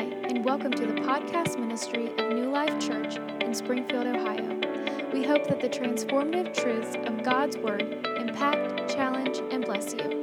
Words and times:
Hi, 0.00 0.06
and 0.30 0.42
welcome 0.42 0.72
to 0.72 0.86
the 0.86 0.94
podcast 0.94 1.58
ministry 1.58 2.06
of 2.16 2.32
New 2.32 2.48
Life 2.48 2.80
Church 2.80 3.16
in 3.42 3.52
Springfield, 3.52 4.06
Ohio. 4.06 4.58
We 5.12 5.22
hope 5.22 5.46
that 5.48 5.60
the 5.60 5.68
transformative 5.68 6.54
truths 6.54 6.96
of 7.04 7.22
God's 7.22 7.58
Word 7.58 7.82
impact, 8.16 8.90
challenge, 8.90 9.42
and 9.52 9.62
bless 9.62 9.92
you. 9.92 10.16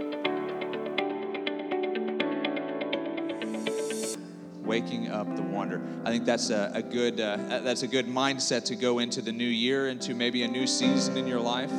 waking 4.64 5.10
up 5.10 5.34
the 5.36 5.44
wonder. 5.44 5.82
I 6.04 6.10
think 6.10 6.26
that's 6.26 6.50
a, 6.50 6.72
a 6.74 6.82
good 6.82 7.22
uh, 7.22 7.38
that's 7.64 7.84
a 7.84 7.88
good 7.88 8.08
mindset 8.08 8.66
to 8.66 8.76
go 8.76 8.98
into 8.98 9.22
the 9.22 9.32
new 9.32 9.46
year, 9.46 9.90
into 9.90 10.16
maybe 10.16 10.42
a 10.42 10.48
new 10.48 10.66
season 10.66 11.18
in 11.18 11.28
your 11.28 11.40
life 11.40 11.72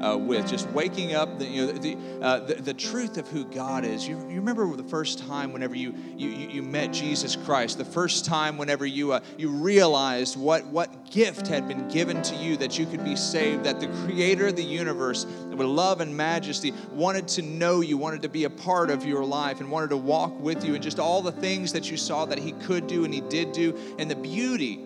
uh, 0.00 0.16
with 0.16 0.46
just 0.48 0.68
waking 0.70 1.14
up 1.14 1.38
the, 1.38 1.46
you 1.46 1.66
know, 1.66 1.72
the, 1.72 1.96
uh, 2.20 2.40
the, 2.40 2.54
the, 2.54 2.74
truth 2.74 3.16
of 3.16 3.26
who 3.28 3.44
God 3.44 3.84
is. 3.84 4.06
You, 4.06 4.18
you 4.28 4.36
remember 4.36 4.76
the 4.76 4.84
first 4.84 5.18
time 5.18 5.52
whenever 5.52 5.74
you, 5.74 5.94
you, 6.16 6.28
you 6.28 6.62
met 6.62 6.92
Jesus 6.92 7.34
Christ, 7.34 7.78
the 7.78 7.84
first 7.84 8.24
time 8.24 8.58
whenever 8.58 8.84
you, 8.84 9.12
uh, 9.12 9.20
you 9.38 9.48
realized 9.48 10.38
what, 10.38 10.66
what 10.66 11.10
gift 11.10 11.46
had 11.46 11.66
been 11.66 11.88
given 11.88 12.20
to 12.22 12.34
you 12.36 12.56
that 12.58 12.78
you 12.78 12.86
could 12.86 13.04
be 13.04 13.16
saved, 13.16 13.64
that 13.64 13.80
the 13.80 13.88
creator 14.04 14.48
of 14.48 14.56
the 14.56 14.64
universe, 14.64 15.24
with 15.24 15.60
love 15.60 16.00
and 16.00 16.14
majesty, 16.14 16.72
wanted 16.92 17.26
to 17.28 17.42
know 17.42 17.80
you, 17.80 17.96
wanted 17.96 18.22
to 18.22 18.28
be 18.28 18.44
a 18.44 18.50
part 18.50 18.90
of 18.90 19.04
your 19.06 19.24
life, 19.24 19.60
and 19.60 19.70
wanted 19.70 19.90
to 19.90 19.96
walk 19.96 20.38
with 20.40 20.64
you, 20.64 20.74
and 20.74 20.82
just 20.82 20.98
all 20.98 21.22
the 21.22 21.32
things 21.32 21.72
that 21.72 21.90
you 21.90 21.96
saw 21.96 22.26
that 22.26 22.38
he 22.38 22.52
could 22.52 22.86
do 22.86 23.04
and 23.04 23.14
he 23.14 23.22
did 23.22 23.52
do, 23.52 23.76
and 23.98 24.10
the 24.10 24.16
beauty 24.16 24.80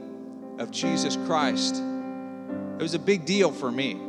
of 0.59 0.71
Jesus 0.71 1.17
Christ. 1.27 1.77
It 1.77 2.83
was 2.83 2.95
a 2.95 2.99
big 2.99 3.27
deal 3.27 3.51
for 3.51 3.71
me 3.71 4.01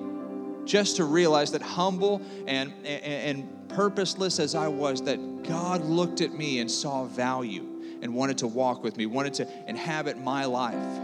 just 0.66 0.98
to 0.98 1.06
realize 1.06 1.52
that 1.52 1.62
humble 1.62 2.22
and, 2.48 2.74
and, 2.86 3.40
and 3.40 3.70
purposeless 3.70 4.40
as 4.40 4.56
I 4.56 4.68
was, 4.68 5.02
that 5.04 5.44
God 5.44 5.84
looked 5.84 6.22
at 6.22 6.34
me 6.34 6.60
and 6.60 6.70
saw 6.70 7.06
value 7.06 7.68
and 8.02 8.14
wanted 8.14 8.40
to 8.40 8.48
walk 8.48 8.84
with 8.84 8.98
me, 8.98 9.06
wanted 9.06 9.34
to 9.36 9.48
inhabit 9.68 10.18
my 10.18 10.46
life. 10.46 11.02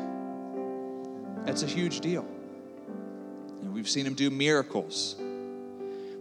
That's 1.46 1.64
a 1.64 1.68
huge 1.68 2.02
deal. 2.02 2.26
And 3.62 3.74
we've 3.74 3.90
seen 3.90 4.06
him 4.06 4.14
do 4.14 4.30
miracles. 4.30 5.16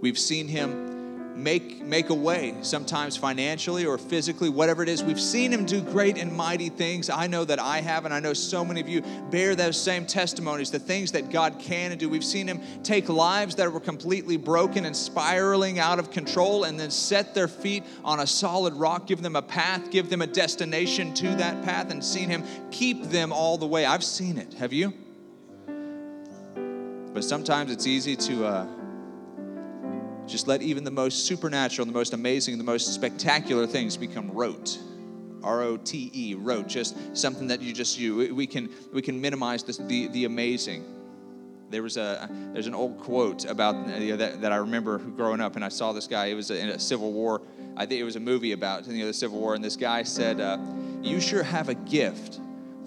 We've 0.00 0.18
seen 0.18 0.46
him 0.48 0.95
make, 1.36 1.82
make 1.82 2.08
a 2.08 2.14
way, 2.14 2.54
sometimes 2.62 3.16
financially 3.16 3.84
or 3.84 3.98
physically, 3.98 4.48
whatever 4.48 4.82
it 4.82 4.88
is. 4.88 5.04
We've 5.04 5.20
seen 5.20 5.52
him 5.52 5.66
do 5.66 5.82
great 5.82 6.16
and 6.16 6.34
mighty 6.34 6.70
things. 6.70 7.10
I 7.10 7.26
know 7.26 7.44
that 7.44 7.58
I 7.58 7.82
have, 7.82 8.06
and 8.06 8.14
I 8.14 8.20
know 8.20 8.32
so 8.32 8.64
many 8.64 8.80
of 8.80 8.88
you 8.88 9.02
bear 9.30 9.54
those 9.54 9.80
same 9.80 10.06
testimonies, 10.06 10.70
the 10.70 10.78
things 10.78 11.12
that 11.12 11.30
God 11.30 11.58
can 11.58 11.90
and 11.92 12.00
do. 12.00 12.08
We've 12.08 12.24
seen 12.24 12.48
him 12.48 12.60
take 12.82 13.08
lives 13.08 13.54
that 13.56 13.70
were 13.70 13.80
completely 13.80 14.38
broken 14.38 14.86
and 14.86 14.96
spiraling 14.96 15.78
out 15.78 15.98
of 15.98 16.10
control 16.10 16.64
and 16.64 16.80
then 16.80 16.90
set 16.90 17.34
their 17.34 17.48
feet 17.48 17.84
on 18.02 18.20
a 18.20 18.26
solid 18.26 18.74
rock, 18.74 19.06
give 19.06 19.20
them 19.20 19.36
a 19.36 19.42
path, 19.42 19.90
give 19.90 20.08
them 20.08 20.22
a 20.22 20.26
destination 20.26 21.12
to 21.14 21.28
that 21.36 21.62
path, 21.64 21.90
and 21.90 22.02
seen 22.02 22.30
him 22.30 22.44
keep 22.70 23.04
them 23.04 23.32
all 23.32 23.58
the 23.58 23.66
way. 23.66 23.84
I've 23.84 24.04
seen 24.04 24.38
it. 24.38 24.54
Have 24.54 24.72
you? 24.72 24.94
But 27.12 27.24
sometimes 27.24 27.70
it's 27.70 27.86
easy 27.86 28.16
to. 28.16 28.46
Uh, 28.46 28.75
just 30.26 30.48
let 30.48 30.62
even 30.62 30.84
the 30.84 30.90
most 30.90 31.26
supernatural, 31.26 31.86
the 31.86 31.92
most 31.92 32.12
amazing, 32.12 32.58
the 32.58 32.64
most 32.64 32.92
spectacular 32.92 33.66
things 33.66 33.96
become 33.96 34.30
rote. 34.30 34.78
R 35.42 35.62
O 35.62 35.76
T 35.76 36.10
E, 36.12 36.34
rote, 36.34 36.66
just 36.66 36.96
something 37.16 37.46
that 37.48 37.62
you 37.62 37.72
just 37.72 37.98
you. 37.98 38.34
We 38.34 38.46
can 38.46 38.68
we 38.92 39.00
can 39.00 39.20
minimize 39.20 39.62
the 39.62 39.80
the, 39.84 40.08
the 40.08 40.24
amazing. 40.24 40.84
There 41.70 41.82
was 41.82 41.96
a 41.96 42.28
there's 42.52 42.66
an 42.66 42.74
old 42.74 42.98
quote 42.98 43.44
about 43.44 43.74
you 44.00 44.10
know, 44.10 44.16
that, 44.16 44.40
that 44.40 44.52
I 44.52 44.56
remember 44.56 44.98
growing 44.98 45.40
up, 45.40 45.54
and 45.56 45.64
I 45.64 45.68
saw 45.68 45.92
this 45.92 46.06
guy. 46.06 46.26
It 46.26 46.34
was 46.34 46.50
in 46.50 46.70
a 46.70 46.78
Civil 46.78 47.12
War. 47.12 47.42
I 47.76 47.86
think 47.86 48.00
it 48.00 48.04
was 48.04 48.16
a 48.16 48.20
movie 48.20 48.52
about 48.52 48.86
you 48.86 48.98
know, 48.98 49.06
the 49.06 49.14
Civil 49.14 49.38
War, 49.38 49.54
and 49.54 49.62
this 49.62 49.76
guy 49.76 50.02
said, 50.02 50.40
uh, 50.40 50.58
"You 51.02 51.20
sure 51.20 51.42
have 51.42 51.68
a 51.68 51.74
gift 51.74 52.40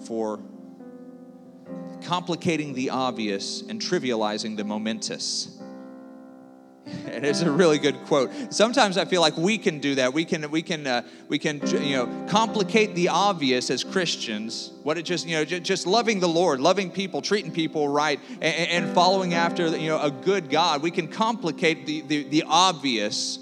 for 0.06 0.40
complicating 2.02 2.74
the 2.74 2.90
obvious 2.90 3.62
and 3.62 3.80
trivializing 3.80 4.56
the 4.56 4.64
momentous." 4.64 5.59
And 7.06 7.24
it's 7.24 7.40
a 7.42 7.50
really 7.50 7.78
good 7.78 7.96
quote 8.04 8.30
sometimes 8.52 8.96
i 8.96 9.04
feel 9.04 9.20
like 9.20 9.36
we 9.36 9.58
can 9.58 9.78
do 9.78 9.94
that 9.94 10.12
we 10.12 10.24
can 10.24 10.50
we 10.50 10.62
can 10.62 10.86
uh, 10.86 11.02
we 11.28 11.38
can 11.38 11.60
you 11.82 11.96
know 11.96 12.26
complicate 12.28 12.94
the 12.94 13.08
obvious 13.08 13.70
as 13.70 13.84
christians 13.84 14.72
what 14.82 14.98
it 14.98 15.02
just 15.02 15.26
you 15.26 15.36
know 15.36 15.44
just 15.44 15.86
loving 15.86 16.20
the 16.20 16.28
lord 16.28 16.60
loving 16.60 16.90
people 16.90 17.22
treating 17.22 17.52
people 17.52 17.88
right 17.88 18.20
and, 18.40 18.84
and 18.84 18.94
following 18.94 19.34
after 19.34 19.76
you 19.76 19.88
know 19.88 20.00
a 20.00 20.10
good 20.10 20.50
god 20.50 20.82
we 20.82 20.90
can 20.90 21.08
complicate 21.08 21.86
the 21.86 22.00
the, 22.02 22.24
the 22.24 22.44
obvious 22.46 23.38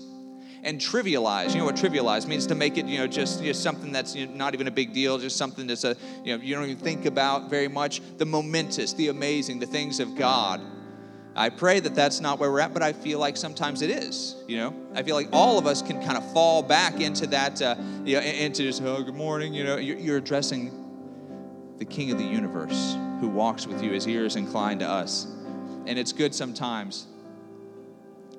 and 0.69 0.81
trivialize. 0.81 1.53
You 1.53 1.59
know 1.59 1.65
what 1.65 1.77
trivialize 1.77 2.27
means 2.27 2.47
to 2.49 2.55
make 2.55 2.79
it, 2.79 2.87
you 2.87 2.99
know, 2.99 3.07
just, 3.07 3.43
just 3.43 3.63
something 3.63 3.93
that's 3.93 4.15
you 4.15 4.27
know, 4.27 4.35
not 4.35 4.55
even 4.55 4.67
a 4.67 4.71
big 4.71 4.93
deal, 4.93 5.19
just 5.19 5.37
something 5.37 5.67
that's 5.67 5.85
a, 5.85 5.97
you 6.25 6.37
know, 6.37 6.43
you 6.43 6.55
don't 6.55 6.65
even 6.65 6.77
think 6.77 7.07
about 7.07 7.49
very 7.49 7.69
much. 7.69 8.03
The 8.19 8.27
momentous, 8.27 8.93
the 8.93 9.09
amazing, 9.09 9.61
the 9.61 9.67
things 9.67 10.01
of 10.01 10.17
God. 10.17 10.61
I 11.39 11.51
pray 11.51 11.79
that 11.79 11.95
that's 11.95 12.21
not 12.21 12.41
where 12.41 12.51
we're 12.51 12.59
at, 12.59 12.75
but 12.75 12.83
I 12.83 12.93
feel 12.93 13.21
like 13.21 13.37
sometimes 13.37 13.81
it 13.81 13.91
is. 13.91 14.35
You 14.49 14.57
know, 14.57 14.75
I 14.93 15.05
feel 15.05 15.15
like 15.15 15.29
all 15.33 15.57
of 15.57 15.69
us 15.69 15.83
can 15.83 16.03
kind 16.03 16.19
of 16.19 16.33
fall 16.33 16.65
back 16.65 17.01
into 17.01 17.29
that, 17.29 17.63
uh, 17.63 17.77
you 18.05 18.17
know, 18.17 18.23
into 18.23 18.65
just 18.65 18.83
oh, 18.83 19.05
good 19.05 19.15
morning. 19.15 19.55
You 19.55 19.63
know, 19.63 19.77
you're, 19.77 19.99
you're 19.99 20.17
addressing 20.17 20.73
the 21.79 21.85
King 21.85 22.11
of 22.11 22.19
the 22.19 22.25
universe 22.25 22.97
who 23.21 23.29
walks 23.29 23.69
with 23.69 23.85
you, 23.85 23.93
his 23.93 24.09
ears 24.09 24.35
inclined 24.35 24.81
to 24.81 24.89
us, 24.89 25.29
and 25.87 25.97
it's 25.97 26.13
good 26.13 26.35
sometimes 26.35 27.07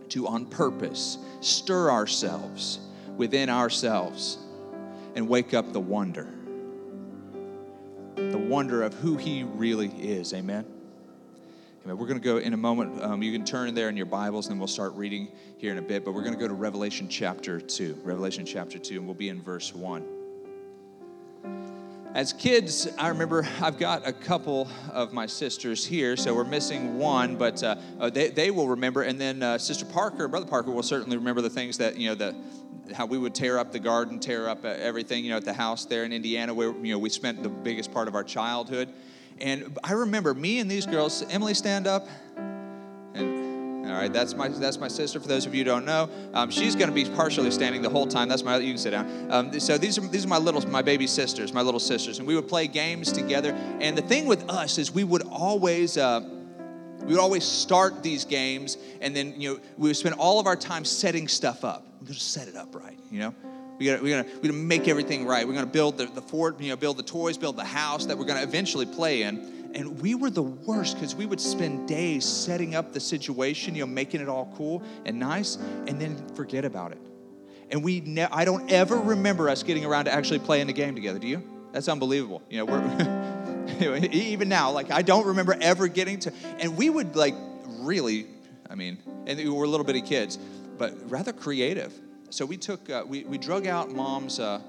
to, 0.09 0.27
on 0.27 0.45
purpose, 0.45 1.19
stir 1.39 1.89
ourselves 1.89 2.79
within 3.15 3.49
ourselves 3.49 4.39
and 5.15 5.29
wake 5.29 5.53
up 5.53 5.71
the 5.71 5.79
wonder, 5.79 6.27
the 8.15 8.37
wonder 8.37 8.83
of 8.83 8.93
who 8.95 9.15
He 9.15 9.43
really 9.43 9.87
is. 9.87 10.33
Amen. 10.33 10.65
We're 11.95 12.05
going 12.05 12.19
to 12.19 12.23
go 12.23 12.37
in 12.37 12.53
a 12.53 12.57
moment. 12.57 13.01
Um, 13.01 13.23
you 13.23 13.31
can 13.31 13.43
turn 13.43 13.73
there 13.73 13.89
in 13.89 13.97
your 13.97 14.05
Bibles, 14.05 14.47
and 14.47 14.59
we'll 14.59 14.67
start 14.67 14.93
reading 14.93 15.27
here 15.57 15.71
in 15.71 15.79
a 15.79 15.81
bit. 15.81 16.05
But 16.05 16.13
we're 16.13 16.21
going 16.21 16.35
to 16.35 16.39
go 16.39 16.47
to 16.47 16.53
Revelation 16.53 17.09
chapter 17.09 17.59
2. 17.59 18.01
Revelation 18.03 18.45
chapter 18.45 18.77
2, 18.77 18.97
and 18.97 19.05
we'll 19.05 19.15
be 19.15 19.29
in 19.29 19.41
verse 19.41 19.73
1. 19.73 20.05
As 22.13 22.31
kids, 22.33 22.87
I 22.97 23.07
remember 23.07 23.47
I've 23.59 23.79
got 23.79 24.07
a 24.07 24.13
couple 24.13 24.67
of 24.91 25.13
my 25.13 25.25
sisters 25.25 25.83
here, 25.83 26.15
so 26.15 26.35
we're 26.35 26.43
missing 26.43 26.99
one, 26.99 27.37
but 27.37 27.63
uh, 27.63 27.75
uh, 27.99 28.09
they, 28.11 28.29
they 28.29 28.51
will 28.51 28.67
remember. 28.67 29.01
And 29.01 29.19
then 29.19 29.41
uh, 29.41 29.57
Sister 29.57 29.85
Parker, 29.85 30.27
Brother 30.27 30.45
Parker, 30.45 30.69
will 30.69 30.83
certainly 30.83 31.17
remember 31.17 31.41
the 31.41 31.49
things 31.49 31.77
that, 31.79 31.97
you 31.97 32.09
know, 32.09 32.15
the, 32.15 32.35
how 32.93 33.07
we 33.07 33.17
would 33.17 33.33
tear 33.33 33.57
up 33.57 33.71
the 33.71 33.79
garden, 33.79 34.19
tear 34.19 34.47
up 34.47 34.63
uh, 34.63 34.69
everything, 34.69 35.23
you 35.23 35.31
know, 35.31 35.37
at 35.37 35.45
the 35.45 35.53
house 35.53 35.85
there 35.85 36.03
in 36.03 36.13
Indiana, 36.13 36.53
where, 36.53 36.71
you 36.71 36.93
know, 36.93 36.99
we 36.99 37.09
spent 37.09 37.41
the 37.41 37.49
biggest 37.49 37.91
part 37.91 38.07
of 38.07 38.15
our 38.15 38.23
childhood. 38.23 38.89
And 39.39 39.77
I 39.83 39.93
remember 39.93 40.33
me 40.33 40.59
and 40.59 40.69
these 40.69 40.85
girls, 40.85 41.23
Emily, 41.29 41.53
stand 41.53 41.87
up. 41.87 42.07
And, 43.13 43.85
all 43.85 43.95
right, 43.95 44.11
that's 44.11 44.35
my 44.35 44.49
that's 44.49 44.77
my 44.77 44.87
sister. 44.87 45.19
For 45.19 45.27
those 45.27 45.45
of 45.45 45.55
you 45.55 45.61
who 45.63 45.69
don't 45.69 45.85
know, 45.85 46.09
um, 46.33 46.51
she's 46.51 46.75
going 46.75 46.89
to 46.89 46.93
be 46.93 47.05
partially 47.05 47.51
standing 47.51 47.81
the 47.81 47.89
whole 47.89 48.05
time. 48.05 48.29
That's 48.29 48.43
my. 48.43 48.57
You 48.57 48.73
can 48.73 48.77
sit 48.77 48.91
down. 48.91 49.31
Um, 49.31 49.59
so 49.59 49.77
these 49.77 49.97
are 49.97 50.07
these 50.07 50.25
are 50.25 50.27
my 50.27 50.37
little 50.37 50.61
my 50.69 50.81
baby 50.81 51.07
sisters, 51.07 51.53
my 51.53 51.61
little 51.61 51.79
sisters, 51.79 52.19
and 52.19 52.27
we 52.27 52.35
would 52.35 52.47
play 52.47 52.67
games 52.67 53.11
together. 53.11 53.53
And 53.79 53.97
the 53.97 54.01
thing 54.03 54.25
with 54.25 54.49
us 54.49 54.77
is 54.77 54.91
we 54.91 55.03
would 55.03 55.23
always. 55.23 55.97
Uh, 55.97 56.35
we 56.99 57.13
would 57.13 57.21
always 57.21 57.45
start 57.45 58.03
these 58.03 58.25
games, 58.25 58.77
and 59.01 59.15
then 59.15 59.39
you 59.39 59.53
know 59.53 59.59
we 59.77 59.89
would 59.89 59.97
spend 59.97 60.15
all 60.15 60.39
of 60.39 60.45
our 60.45 60.55
time 60.55 60.85
setting 60.85 61.27
stuff 61.27 61.63
up. 61.63 61.85
We're 62.01 62.07
going 62.07 62.13
to 62.15 62.19
set 62.19 62.47
it 62.47 62.55
up 62.55 62.75
right, 62.75 62.99
you 63.09 63.19
know. 63.19 63.33
We 63.79 63.85
gotta, 63.85 64.03
we're 64.03 64.21
gonna, 64.21 64.35
we're 64.35 64.49
gonna 64.49 64.53
make 64.53 64.89
everything 64.89 65.25
right. 65.25 65.47
We're 65.47 65.53
gonna 65.53 65.65
build 65.65 65.97
the, 65.97 66.05
the 66.05 66.21
fort, 66.21 66.59
you 66.59 66.69
know, 66.69 66.75
build 66.75 66.97
the 66.97 67.03
toys, 67.03 67.37
build 67.37 67.55
the 67.55 67.63
house 67.63 68.05
that 68.07 68.17
we're 68.17 68.25
gonna 68.25 68.43
eventually 68.43 68.85
play 68.85 69.23
in. 69.23 69.71
And 69.73 70.01
we 70.01 70.15
were 70.15 70.29
the 70.29 70.43
worst 70.43 70.95
because 70.95 71.15
we 71.15 71.25
would 71.25 71.39
spend 71.39 71.87
days 71.87 72.25
setting 72.25 72.75
up 72.75 72.91
the 72.91 72.99
situation, 72.99 73.75
you 73.75 73.83
know, 73.83 73.87
making 73.87 74.19
it 74.19 74.27
all 74.27 74.53
cool 74.57 74.83
and 75.05 75.17
nice, 75.17 75.55
and 75.87 75.99
then 76.01 76.17
forget 76.35 76.65
about 76.65 76.91
it. 76.91 76.97
And 77.71 77.83
we, 77.83 78.01
ne- 78.01 78.23
I 78.23 78.45
don't 78.45 78.69
ever 78.69 78.97
remember 78.97 79.47
us 79.47 79.63
getting 79.63 79.85
around 79.85 80.05
to 80.05 80.13
actually 80.13 80.39
playing 80.39 80.67
the 80.67 80.73
game 80.73 80.95
together. 80.95 81.19
Do 81.19 81.27
you? 81.27 81.43
That's 81.71 81.87
unbelievable. 81.87 82.41
You 82.49 82.57
know, 82.57 82.65
we're 82.65 84.05
even 84.11 84.49
now, 84.49 84.71
like 84.71 84.91
I 84.91 85.03
don't 85.03 85.27
remember 85.27 85.55
ever 85.61 85.87
getting 85.87 86.19
to. 86.21 86.33
And 86.59 86.75
we 86.75 86.89
would 86.89 87.15
like 87.15 87.35
really, 87.79 88.25
I 88.69 88.75
mean, 88.75 88.97
and 89.25 89.37
we 89.37 89.47
were 89.47 89.67
little 89.67 89.85
bitty 89.85 90.01
kids, 90.01 90.37
but 90.77 91.09
rather 91.09 91.31
creative 91.31 91.93
so 92.29 92.45
we 92.45 92.57
took, 92.57 92.89
uh, 92.89 93.03
we, 93.07 93.23
we 93.23 93.37
drug 93.37 93.67
out 93.67 93.91
mom's, 93.91 94.39
uh, 94.39 94.61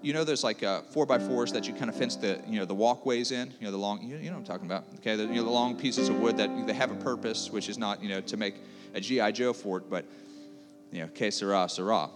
you 0.00 0.12
know, 0.12 0.24
there's 0.24 0.42
like 0.42 0.62
uh, 0.62 0.82
four 0.82 1.06
by 1.06 1.18
fours 1.18 1.52
that 1.52 1.68
you 1.68 1.74
kind 1.74 1.88
of 1.88 1.96
fence 1.96 2.16
the, 2.16 2.40
you 2.46 2.58
know, 2.58 2.64
the 2.64 2.74
walkways 2.74 3.30
in, 3.30 3.52
you 3.60 3.66
know, 3.66 3.70
the 3.70 3.76
long, 3.76 4.02
you, 4.02 4.16
you 4.16 4.30
know 4.30 4.36
I'm 4.36 4.44
talking 4.44 4.66
about, 4.66 4.84
okay? 4.96 5.14
The, 5.14 5.24
you 5.24 5.34
know, 5.34 5.44
the 5.44 5.50
long 5.50 5.76
pieces 5.76 6.08
of 6.08 6.18
wood 6.18 6.36
that 6.38 6.66
they 6.66 6.72
have 6.72 6.90
a 6.90 6.96
purpose, 6.96 7.50
which 7.50 7.68
is 7.68 7.78
not, 7.78 8.02
you 8.02 8.08
know, 8.08 8.20
to 8.22 8.36
make 8.36 8.56
a 8.94 9.00
G.I. 9.00 9.30
Joe 9.32 9.52
fort, 9.52 9.88
but, 9.88 10.04
you 10.90 11.02
know, 11.02 11.08
que 11.08 11.30
sera, 11.30 11.68
sera. 11.68 12.10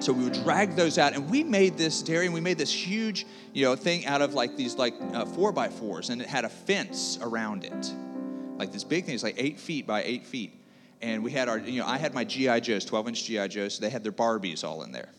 So 0.00 0.12
we 0.12 0.24
would 0.24 0.34
drag 0.44 0.76
those 0.76 0.98
out, 0.98 1.14
and 1.14 1.28
we 1.28 1.42
made 1.42 1.76
this 1.76 2.02
dairy, 2.02 2.26
and 2.26 2.34
we 2.34 2.40
made 2.40 2.58
this 2.58 2.72
huge, 2.72 3.26
you 3.52 3.64
know, 3.64 3.74
thing 3.74 4.06
out 4.06 4.22
of 4.22 4.32
like 4.34 4.56
these 4.56 4.76
like 4.76 4.94
uh, 5.12 5.24
four 5.24 5.50
by 5.50 5.68
fours, 5.68 6.10
and 6.10 6.22
it 6.22 6.28
had 6.28 6.44
a 6.44 6.48
fence 6.48 7.18
around 7.20 7.64
it, 7.64 7.92
like 8.58 8.70
this 8.70 8.84
big 8.84 9.06
thing. 9.06 9.14
It's 9.14 9.24
like 9.24 9.34
eight 9.38 9.58
feet 9.58 9.88
by 9.88 10.04
eight 10.04 10.24
feet 10.24 10.57
and 11.00 11.22
we 11.22 11.30
had 11.30 11.48
our, 11.48 11.58
you 11.58 11.80
know, 11.80 11.86
I 11.86 11.98
had 11.98 12.14
my 12.14 12.24
GI 12.24 12.60
Joes, 12.60 12.84
12 12.84 13.08
inch 13.08 13.24
GI 13.24 13.48
Joes. 13.48 13.74
So 13.74 13.80
they 13.82 13.90
had 13.90 14.02
their 14.02 14.12
Barbies 14.12 14.64
all 14.64 14.82
in 14.82 14.92
there, 14.92 15.10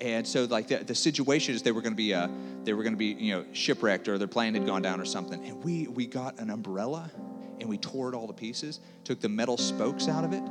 and 0.00 0.26
so 0.26 0.44
like 0.44 0.68
the, 0.68 0.78
the 0.78 0.94
situation 0.94 1.54
is 1.54 1.62
they 1.62 1.72
were 1.72 1.82
going 1.82 1.92
to 1.92 1.96
be 1.96 2.14
uh, 2.14 2.28
they 2.64 2.72
were 2.72 2.82
going 2.82 2.92
to 2.92 2.98
be 2.98 3.06
you 3.06 3.34
know 3.34 3.44
shipwrecked 3.52 4.08
or 4.08 4.18
their 4.18 4.28
plane 4.28 4.54
had 4.54 4.66
gone 4.66 4.82
down 4.82 5.00
or 5.00 5.04
something. 5.04 5.44
And 5.44 5.62
we 5.64 5.86
we 5.88 6.06
got 6.06 6.38
an 6.38 6.50
umbrella 6.50 7.10
and 7.60 7.68
we 7.68 7.78
tore 7.78 8.08
it 8.08 8.14
all 8.14 8.26
to 8.26 8.32
pieces 8.32 8.80
took 9.04 9.20
the 9.20 9.28
metal 9.28 9.56
spokes 9.56 10.08
out 10.08 10.24
of 10.24 10.32
it 10.32 10.42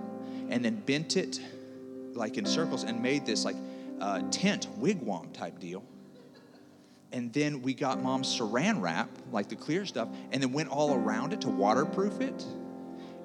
and 0.50 0.64
then 0.64 0.76
bent 0.82 1.18
it 1.18 1.40
like 2.14 2.38
in 2.38 2.46
circles 2.46 2.84
and 2.84 3.02
made 3.02 3.26
this 3.26 3.46
like 3.46 3.56
uh, 4.02 4.22
tent 4.32 4.68
wigwam 4.80 5.32
type 5.34 5.60
deal. 5.60 5.84
And 7.14 7.32
then 7.32 7.62
we 7.62 7.74
got 7.74 8.02
mom's 8.04 8.38
saran 8.38 8.82
wrap 8.82 9.10
like 9.32 9.48
the 9.48 9.56
clear 9.56 9.86
stuff 9.86 10.10
and 10.32 10.44
then 10.44 10.52
went 10.52 10.70
all 10.70 10.94
around 10.94 11.32
it 11.32 11.42
to 11.42 11.50
waterproof 11.50 12.20
it 12.20 12.46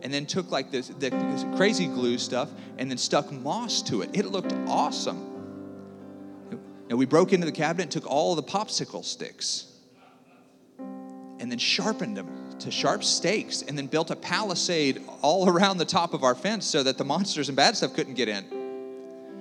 and 0.03 0.13
then 0.13 0.27
took 0.27 0.51
like 0.51 0.71
this, 0.71 0.89
the, 0.89 1.11
this 1.11 1.45
crazy 1.57 1.87
glue 1.87 2.19
stuff 2.19 2.51
and 2.79 2.91
then 2.91 2.99
stuck 2.99 3.31
moss 3.33 3.83
to 3.83 4.03
it 4.03 4.11
it 4.13 4.27
looked 4.27 4.53
awesome 4.67 5.29
and 6.89 6.99
we 6.99 7.07
broke 7.07 7.33
into 7.33 7.47
the 7.47 7.53
cabinet 7.53 7.85
and 7.85 7.91
took 7.91 8.07
all 8.07 8.35
the 8.35 8.43
popsicle 8.43 9.05
sticks 9.05 9.73
and 11.43 11.51
then 11.51 11.59
sharpened 11.59 12.17
them 12.17 12.57
to 12.61 12.71
sharp 12.71 13.03
stakes 13.03 13.63
and 13.63 13.77
then 13.77 13.89
built 13.89 14.11
a 14.11 14.17
palisade 14.17 15.03
all 15.23 15.49
around 15.49 15.79
the 15.79 15.85
top 15.85 16.15
of 16.15 16.23
our 16.23 16.35
fence 16.35 16.65
so 16.65 16.83
that 16.83 16.99
the 16.99 17.05
monsters 17.05 17.49
and 17.49 17.57
bad 17.57 17.77
stuff 17.77 17.95
couldn't 17.95 18.15
get 18.15 18.29
in. 18.29 18.49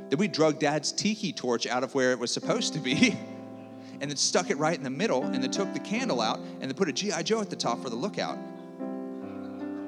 Then 0.09 0.17
we 0.17 0.27
drug 0.27 0.59
dad's 0.59 0.91
tiki 0.91 1.31
torch 1.31 1.67
out 1.67 1.83
of 1.83 1.93
where 1.93 2.11
it 2.11 2.19
was 2.19 2.31
supposed 2.31 2.73
to 2.73 2.79
be 2.79 3.15
and 4.01 4.09
then 4.09 4.17
stuck 4.17 4.49
it 4.49 4.57
right 4.57 4.75
in 4.75 4.83
the 4.83 4.89
middle 4.89 5.23
and 5.23 5.43
then 5.43 5.51
took 5.51 5.71
the 5.73 5.79
candle 5.79 6.21
out 6.21 6.39
and 6.39 6.63
then 6.63 6.73
put 6.73 6.89
a 6.89 6.91
G.I. 6.91 7.21
Joe 7.21 7.39
at 7.39 7.49
the 7.49 7.55
top 7.55 7.83
for 7.83 7.89
the 7.89 7.95
lookout. 7.95 8.37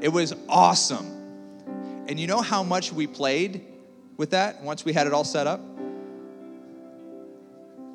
It 0.03 0.11
was 0.11 0.35
awesome. 0.50 2.03
And 2.09 2.19
you 2.19 2.27
know 2.27 2.41
how 2.41 2.61
much 2.61 2.91
we 2.91 3.07
played 3.07 3.65
with 4.17 4.31
that 4.31 4.61
once 4.61 4.83
we 4.83 4.91
had 4.91 5.07
it 5.07 5.13
all 5.13 5.23
set 5.23 5.47
up? 5.47 5.61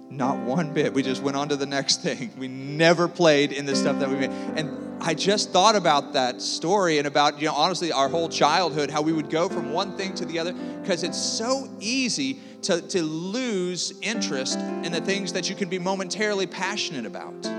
Not 0.09 0.39
one 0.39 0.73
bit. 0.73 0.95
We 0.95 1.03
just 1.03 1.23
went 1.23 1.37
on 1.37 1.51
to 1.51 1.57
the 1.57 1.67
next 1.67 2.03
thing. 2.03 2.33
We 2.39 2.49
never 2.49 3.09
played 3.09 3.53
in 3.53 3.67
the 3.67 3.77
stuff 3.77 3.99
that 4.01 4.09
we 4.09 4.15
made. 4.17 4.31
And 4.31 5.03
I 5.03 5.13
just 5.13 5.51
thought 5.53 5.77
about 5.77 6.15
that 6.15 6.41
story 6.41 6.97
and 6.97 7.07
about, 7.07 7.43
you 7.43 7.49
know, 7.49 7.55
honestly, 7.55 7.93
our 7.93 8.09
whole 8.09 8.31
childhood, 8.31 8.91
how 8.91 9.03
we 9.03 9.13
would 9.13 9.29
go 9.29 9.51
from 9.51 9.75
one 9.75 9.95
thing 9.99 10.15
to 10.15 10.25
the 10.25 10.39
other, 10.39 10.55
because 10.81 11.03
it's 11.03 11.21
so 11.21 11.69
easy 11.79 12.41
to, 12.63 12.81
to 12.89 13.03
lose 13.03 13.93
interest 14.01 14.59
in 14.59 14.93
the 14.93 15.03
things 15.03 15.35
that 15.35 15.51
you 15.51 15.55
can 15.55 15.69
be 15.69 15.79
momentarily 15.79 16.47
passionate 16.47 17.05
about. 17.05 17.58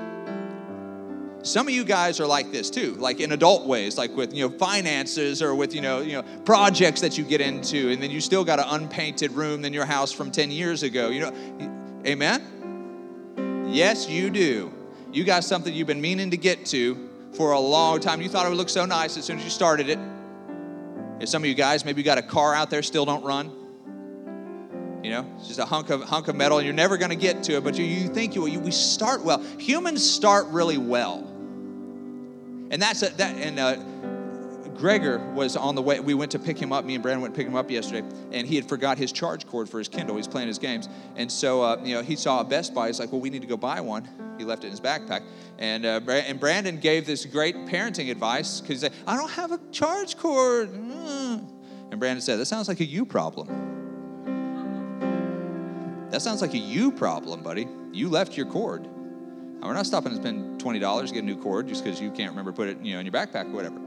Some 1.42 1.68
of 1.68 1.74
you 1.74 1.86
guys 1.86 2.20
are 2.20 2.28
like 2.28 2.52
this 2.52 2.70
too, 2.70 2.96
like 2.96 3.22
in 3.22 3.32
adult 3.32 3.66
ways, 3.66 3.98
like 3.98 4.16
with 4.16 4.34
you 4.34 4.48
know 4.48 4.58
finances 4.58 5.42
or 5.42 5.56
with 5.56 5.74
you 5.74 5.82
know 5.82 6.02
you 6.02 6.14
know 6.14 6.24
projects 6.44 7.02
that 7.02 7.18
you 7.18 7.24
get 7.24 7.40
into, 7.40 7.90
and 7.90 8.04
then 8.04 8.12
you 8.12 8.20
still 8.20 8.44
got 8.44 8.60
an 8.60 8.66
unpainted 8.68 9.32
room 9.32 9.64
in 9.64 9.72
your 9.72 9.86
house 9.86 10.12
from 10.12 10.32
10 10.32 10.52
years 10.52 10.84
ago. 10.84 11.10
You 11.10 11.22
know, 11.22 12.02
Amen? 12.06 13.68
Yes, 13.70 14.10
you 14.10 14.30
do. 14.30 14.72
You 15.12 15.24
got 15.24 15.44
something 15.44 15.74
you've 15.74 15.88
been 15.88 16.02
meaning 16.02 16.32
to 16.32 16.38
get 16.38 16.66
to 16.68 17.10
for 17.34 17.52
a 17.52 17.60
long 17.60 18.00
time. 18.00 18.22
You 18.22 18.30
thought 18.30 18.46
it 18.46 18.50
would 18.50 18.58
look 18.58 18.70
so 18.70 18.86
nice 18.86 19.18
as 19.18 19.26
soon 19.26 19.38
as 19.38 19.44
you 19.44 19.50
started 19.50 19.90
it. 19.90 20.00
Some 21.28 21.44
of 21.44 21.48
you 21.48 21.56
guys, 21.56 21.84
maybe 21.84 22.02
you 22.02 22.06
got 22.06 22.18
a 22.18 22.24
car 22.24 22.56
out 22.56 22.70
there 22.70 22.82
still 22.82 23.06
don't 23.06 23.24
run. 23.24 23.52
You 25.04 25.12
know, 25.12 25.34
it's 25.38 25.48
just 25.48 25.60
a 25.60 25.66
hunk 25.66 25.90
of 25.90 26.04
hunk 26.04 26.28
of 26.28 26.36
metal, 26.36 26.58
and 26.58 26.66
you're 26.66 26.76
never 26.76 26.98
going 26.98 27.10
to 27.10 27.16
get 27.16 27.44
to 27.44 27.58
it. 27.58 27.64
But 27.64 27.78
you, 27.78 27.86
you 27.86 28.08
think 28.10 28.36
you, 28.36 28.46
you 28.48 28.60
we 28.60 28.72
start 28.72 29.24
well. 29.24 29.42
Humans 29.58 30.10
start 30.10 30.48
really 30.48 30.78
well, 30.78 31.29
and 32.72 32.82
that's 32.82 33.02
a, 33.02 33.10
that. 33.18 33.36
And 33.36 33.60
uh, 33.60 33.78
Gregor 34.80 35.20
was 35.34 35.58
on 35.58 35.76
the 35.76 35.82
way. 35.82 36.00
We 36.00 36.14
went 36.14 36.32
to 36.32 36.40
pick 36.40 36.58
him 36.58 36.72
up. 36.72 36.86
Me 36.86 36.96
and 36.96 37.04
Brandon 37.04 37.22
went 37.22 37.34
to 37.34 37.38
pick 37.38 37.48
him 37.48 37.56
up 37.56 37.70
yesterday, 37.70 38.08
and 38.32 38.48
he 38.48 38.56
had 38.56 38.68
forgot 38.68 38.98
his 38.98 39.12
charge 39.12 39.46
cord 39.46 39.68
for 39.68 39.78
his 39.78 39.90
Kindle. 39.90 40.16
He's 40.16 40.28
playing 40.28 40.48
his 40.48 40.58
games, 40.58 40.88
and 41.18 41.32
so 41.32 41.62
uh, 41.62 41.82
you 41.84 41.96
know 41.96 42.02
he 42.02 42.16
saw 42.16 42.40
a 42.40 42.44
Best 42.44 42.74
Buy. 42.74 42.88
He's 42.88 43.00
like, 43.00 43.12
"Well, 43.12 43.22
we 43.22 43.30
need 43.30 43.42
to 43.42 43.48
go 43.48 43.58
buy 43.58 43.82
one." 43.82 44.08
He 44.38 44.46
left 44.46 44.64
it 44.64 44.68
in 44.68 44.72
his 44.72 44.80
backpack, 44.80 45.24
and 45.58 45.86
uh, 45.86 46.00
and 46.10 46.40
Brandon 46.40 46.80
gave 46.80 47.06
this 47.06 47.26
great 47.26 47.56
parenting 47.56 48.10
advice 48.10 48.62
because 48.62 48.82
he 48.82 48.88
said, 48.88 48.94
"I 49.06 49.18
don't 49.18 49.32
have 49.32 49.52
a 49.52 49.60
charge 49.72 50.18
cord," 50.18 50.70
mm. 50.70 51.46
and 51.92 52.00
Brandon 52.00 52.22
said, 52.22 52.40
"That 52.40 52.46
sounds 52.46 52.70
like 52.70 52.80
a 52.80 52.86
you 52.86 53.06
problem." 53.06 53.78
That 56.10 56.22
sounds 56.22 56.42
like 56.42 56.54
a 56.54 56.58
you 56.58 56.92
problem, 56.92 57.44
buddy. 57.44 57.68
You 57.92 58.10
left 58.10 58.36
your 58.36 58.48
cord. 58.48 58.88
Oh, 59.62 59.68
we're 59.68 59.74
not 59.74 59.86
stopping 59.86 60.12
to 60.12 60.18
spend 60.18 60.60
twenty 60.60 60.80
dollars 60.80 61.10
to 61.10 61.16
get 61.16 61.24
a 61.24 61.26
new 61.26 61.36
cord 61.36 61.68
just 61.68 61.84
because 61.84 62.00
you 62.00 62.12
can't 62.12 62.32
remember 62.32 62.52
to 62.52 62.56
put 62.56 62.70
it, 62.70 62.82
you 62.82 62.94
know, 62.94 63.00
in 63.00 63.06
your 63.06 63.14
backpack 63.14 63.46
or 63.46 63.56
whatever. 63.56 63.80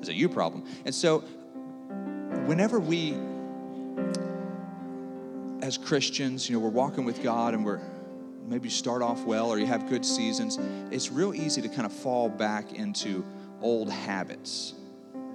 It's 0.00 0.08
a 0.08 0.14
you 0.14 0.28
problem. 0.28 0.64
And 0.84 0.94
so, 0.94 1.20
whenever 2.46 2.80
we, 2.80 3.14
as 5.62 5.78
Christians, 5.78 6.48
you 6.48 6.56
know, 6.56 6.60
we're 6.60 6.70
walking 6.70 7.04
with 7.04 7.22
God 7.22 7.54
and 7.54 7.64
we're 7.64 7.80
maybe 8.48 8.68
start 8.68 9.00
off 9.00 9.24
well 9.24 9.48
or 9.48 9.58
you 9.58 9.66
have 9.66 9.88
good 9.88 10.04
seasons, 10.04 10.58
it's 10.90 11.10
real 11.12 11.34
easy 11.34 11.62
to 11.62 11.68
kind 11.68 11.86
of 11.86 11.92
fall 11.92 12.28
back 12.28 12.72
into 12.72 13.24
old 13.60 13.88
habits 13.90 14.74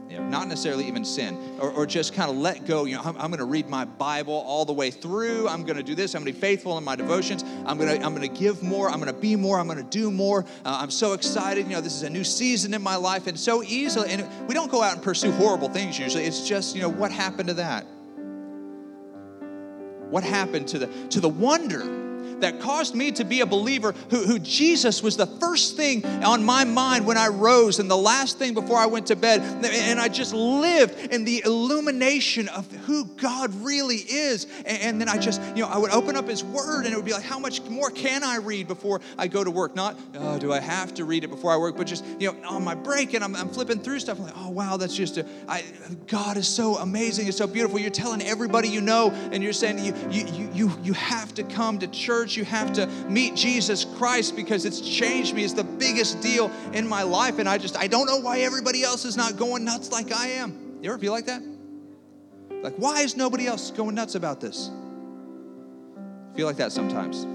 you 0.10 0.18
know, 0.18 0.24
not 0.30 0.48
necessarily 0.48 0.88
even 0.88 1.04
sin, 1.04 1.38
or, 1.60 1.72
or 1.72 1.86
just 1.86 2.14
kind 2.14 2.30
of 2.30 2.38
let 2.38 2.66
go. 2.66 2.86
You 2.86 2.96
know, 2.96 3.02
I'm, 3.02 3.18
I'm 3.18 3.30
going 3.30 3.40
to 3.40 3.46
read 3.46 3.68
my 3.68 3.86
Bible 3.86 4.34
all 4.34 4.64
the 4.64 4.74
way 4.74 4.90
through. 4.90 5.48
I'm 5.48 5.64
going 5.64 5.78
to 5.78 5.84
do 5.84 5.96
this. 5.96 6.16
I'm 6.16 6.24
going 6.24 6.34
to 6.34 6.40
be 6.40 6.40
faithful 6.40 6.78
in 6.78 6.84
my 6.84 6.96
devotions. 6.96 7.44
I'm 7.66 7.78
going 7.78 8.00
to 8.00 8.06
I'm 8.06 8.16
going 8.16 8.28
to 8.28 8.40
give 8.40 8.64
more. 8.64 8.90
I'm 8.90 9.02
going 9.02 9.14
to 9.14 9.20
be 9.20 9.36
more. 9.36 9.60
I'm 9.60 9.68
going 9.68 9.78
to 9.78 9.84
do 9.84 10.12
more. 10.12 10.46
Uh, 10.64 10.80
I'm 10.82 10.92
so 10.92 11.14
excited. 11.14 11.68
You 11.68 11.74
know, 11.74 11.82
this 11.82 11.96
is 11.96 12.04
a 12.04 12.10
new 12.10 12.24
season 12.24 12.74
in 12.74 12.82
my 12.82 12.96
life, 12.96 13.28
and 13.28 13.38
so 13.40 13.64
easily. 13.64 14.10
And 14.12 14.48
we 14.48 14.54
don't 14.54 14.72
go 14.72 14.82
out 14.82 14.94
and 14.94 15.04
pursue 15.04 15.32
horrible 15.32 15.70
things 15.70 16.00
usually. 16.00 16.24
It's 16.24 16.48
just 16.48 16.76
you 16.76 16.82
know 16.82 16.90
what 16.90 17.12
happened 17.12 17.50
to 17.50 17.56
that. 17.56 17.86
What 20.10 20.24
happened 20.24 20.70
to 20.70 20.80
the 20.80 20.88
to 21.10 21.20
the 21.20 21.30
wonder 21.30 22.07
that 22.42 22.60
caused 22.60 22.96
me 22.96 23.12
to 23.14 23.24
be 23.24 23.42
a 23.42 23.46
believer 23.46 23.94
who, 24.10 24.24
who 24.24 24.40
Jesus 24.40 25.02
was 25.02 25.18
the 25.18 25.26
first 25.26 25.76
thing 25.76 26.06
on 26.06 26.44
my 26.44 26.64
mind 26.64 27.06
when 27.06 27.18
I 27.18 27.28
rose 27.28 27.80
and 27.80 27.90
the 27.90 27.98
last 27.98 28.38
thing 28.38 28.54
before 28.54 28.78
I 28.78 28.86
went 28.86 29.08
to 29.08 29.16
bed. 29.16 29.42
And 29.66 30.00
I 30.00 30.08
just 30.08 30.34
lived 30.34 31.14
in 31.14 31.24
the 31.24 31.44
illumination 31.46 32.48
of 32.50 32.72
who 32.86 33.06
God 33.06 33.54
really 33.64 33.98
is. 33.98 34.46
And, 34.66 34.82
and 34.82 35.02
then 35.02 35.10
I 35.10 35.18
just, 35.18 35.42
you 35.56 35.64
know, 35.64 35.70
I 35.70 35.78
would 35.78 35.92
open 35.92 36.16
up 36.16 36.28
His 36.28 36.44
Word 36.44 36.86
and 36.86 36.94
it 36.94 36.96
would 36.96 37.06
be 37.06 37.14
like, 37.14 37.24
how 37.24 37.40
much 37.40 37.62
more 37.64 37.90
can 37.90 38.24
I 38.24 38.38
read 38.38 38.68
before 38.68 39.02
I 39.18 39.28
go 39.28 39.44
to 39.44 39.52
work? 39.52 39.76
Not, 39.76 39.98
oh, 40.16 40.38
do 40.38 40.54
I 40.54 40.60
have 40.60 40.94
to 40.96 41.06
read 41.06 41.24
it 41.24 41.30
before 41.30 41.52
I 41.52 41.58
work, 41.58 41.78
but 41.78 41.88
just, 41.88 42.06
you 42.20 42.32
know, 42.32 42.50
on 42.50 42.64
my 42.64 42.76
break 42.76 43.14
and 43.14 43.24
I'm, 43.24 43.36
I'm 43.36 43.50
flipping 43.50 43.80
through 43.80 44.00
stuff. 44.00 44.20
I'm 44.20 44.26
like, 44.26 44.38
oh, 44.38 44.50
wow, 44.50 44.78
that's 44.78 44.96
just, 44.96 45.18
a, 45.18 45.26
I, 45.48 45.64
God 46.08 46.38
is 46.38 46.48
so 46.48 46.76
amazing. 46.78 47.28
It's 47.28 47.38
so 47.38 47.48
beautiful. 47.48 47.80
You're 47.80 47.90
telling 47.90 48.22
everybody 48.22 48.70
you 48.70 48.82
know 48.82 49.12
and 49.32 49.44
you're 49.44 49.54
saying 49.54 49.80
you, 49.80 49.94
you, 50.10 50.50
you, 50.54 50.72
you 50.84 50.94
have 50.94 51.34
to 51.36 51.44
come 51.44 51.80
to 51.80 51.88
church 51.88 52.27
church, 52.28 52.38
you 52.38 52.46
have 52.46 52.74
to 52.74 52.88
meet 53.10 53.36
Jesus 53.36 53.86
Christ 53.86 54.36
because 54.36 54.66
it's 54.66 54.82
changed 54.82 55.34
me. 55.34 55.44
It's 55.44 55.54
the 55.54 55.64
biggest 55.64 56.22
deal 56.22 56.52
in 56.74 56.88
my 56.88 57.04
life. 57.04 57.40
And 57.40 57.48
I 57.48 57.58
just, 57.58 57.78
I 57.78 57.88
don't 57.88 58.06
know 58.06 58.18
why 58.18 58.40
everybody 58.40 58.84
else 58.84 59.06
is 59.06 59.16
not 59.16 59.38
going 59.38 59.64
nuts 59.64 59.92
like 59.92 60.12
I 60.12 60.28
am. 60.28 60.78
You 60.82 60.90
ever 60.90 61.00
feel 61.00 61.14
like 61.14 61.26
that? 61.26 61.42
Like, 62.62 62.76
why 62.76 63.02
is 63.02 63.16
nobody 63.16 63.48
else 63.48 63.72
going 63.72 63.96
nuts 63.96 64.16
about 64.16 64.42
this? 64.42 64.70
I 66.32 66.36
feel 66.36 66.48
like 66.48 66.58
that 66.58 66.72
sometimes. 66.72 67.26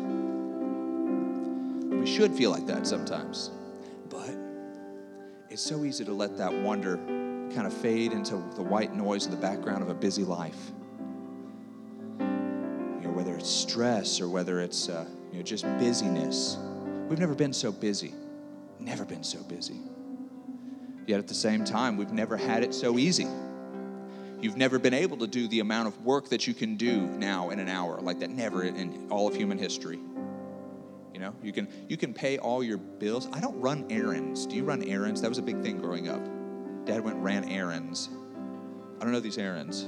We 1.90 2.06
should 2.06 2.34
feel 2.34 2.50
like 2.50 2.66
that 2.66 2.86
sometimes. 2.86 3.50
But 4.08 4.34
it's 5.48 5.62
so 5.62 5.84
easy 5.84 6.04
to 6.04 6.12
let 6.12 6.36
that 6.38 6.52
wonder 6.52 6.96
kind 7.54 7.66
of 7.66 7.72
fade 7.72 8.12
into 8.12 8.36
the 8.56 8.62
white 8.62 8.94
noise 8.94 9.26
in 9.26 9.30
the 9.30 9.36
background 9.36 9.82
of 9.82 9.88
a 9.88 9.94
busy 9.94 10.24
life 10.24 10.72
it's 13.42 13.50
stress 13.50 14.20
or 14.20 14.28
whether 14.28 14.60
it's 14.60 14.88
uh, 14.88 15.04
you 15.32 15.38
know, 15.38 15.42
just 15.42 15.64
busyness. 15.64 16.56
We've 17.08 17.18
never 17.18 17.34
been 17.34 17.52
so 17.52 17.72
busy, 17.72 18.14
never 18.78 19.04
been 19.04 19.24
so 19.24 19.42
busy. 19.42 19.80
Yet 21.08 21.18
at 21.18 21.26
the 21.26 21.34
same 21.34 21.64
time, 21.64 21.96
we've 21.96 22.12
never 22.12 22.36
had 22.36 22.62
it 22.62 22.72
so 22.72 22.98
easy. 22.98 23.26
You've 24.40 24.56
never 24.56 24.78
been 24.78 24.94
able 24.94 25.16
to 25.16 25.26
do 25.26 25.48
the 25.48 25.58
amount 25.58 25.88
of 25.88 26.04
work 26.04 26.28
that 26.28 26.46
you 26.46 26.54
can 26.54 26.76
do 26.76 27.00
now 27.00 27.50
in 27.50 27.58
an 27.58 27.68
hour, 27.68 28.00
like 28.00 28.20
that 28.20 28.30
never 28.30 28.62
in 28.62 29.08
all 29.10 29.26
of 29.26 29.34
human 29.34 29.58
history. 29.58 29.98
You 31.12 31.18
know, 31.18 31.34
you 31.42 31.52
can 31.52 31.66
you 31.88 31.96
can 31.96 32.14
pay 32.14 32.38
all 32.38 32.62
your 32.62 32.78
bills. 32.78 33.26
I 33.32 33.40
don't 33.40 33.60
run 33.60 33.86
errands. 33.90 34.46
Do 34.46 34.54
you 34.54 34.62
run 34.62 34.84
errands? 34.84 35.20
That 35.20 35.28
was 35.28 35.38
a 35.38 35.42
big 35.42 35.62
thing 35.62 35.78
growing 35.78 36.08
up. 36.08 36.24
Dad 36.84 37.00
went 37.00 37.16
ran 37.16 37.48
errands. 37.48 38.08
I 39.00 39.02
don't 39.02 39.12
know 39.12 39.18
these 39.18 39.38
errands 39.38 39.84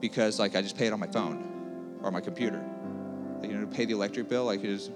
because 0.00 0.40
like 0.40 0.56
I 0.56 0.62
just 0.62 0.76
pay 0.76 0.88
it 0.88 0.92
on 0.92 0.98
my 0.98 1.06
phone 1.06 1.45
or 2.06 2.12
my 2.12 2.20
computer. 2.20 2.64
You 3.42 3.48
know, 3.48 3.60
to 3.60 3.66
pay 3.66 3.84
the 3.84 3.92
electric 3.92 4.28
bill, 4.28 4.44
like 4.44 4.64
is 4.64 4.90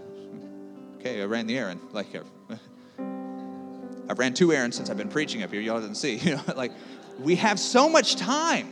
okay. 0.97 1.21
I 1.21 1.25
ran 1.25 1.47
the 1.47 1.59
errand. 1.59 1.81
Like 1.93 2.07
uh, 2.15 2.23
I've 4.09 4.19
ran 4.19 4.33
two 4.33 4.53
errands 4.53 4.77
since 4.77 4.91
I've 4.91 4.97
been 4.97 5.09
preaching 5.09 5.43
up 5.43 5.53
here. 5.53 5.61
Y'all 5.61 5.81
didn't 5.81 5.97
see. 5.97 6.17
You 6.23 6.37
know, 6.37 6.43
like 6.57 6.73
we 7.19 7.37
have 7.37 7.59
so 7.59 7.89
much 7.89 8.17
time. 8.17 8.69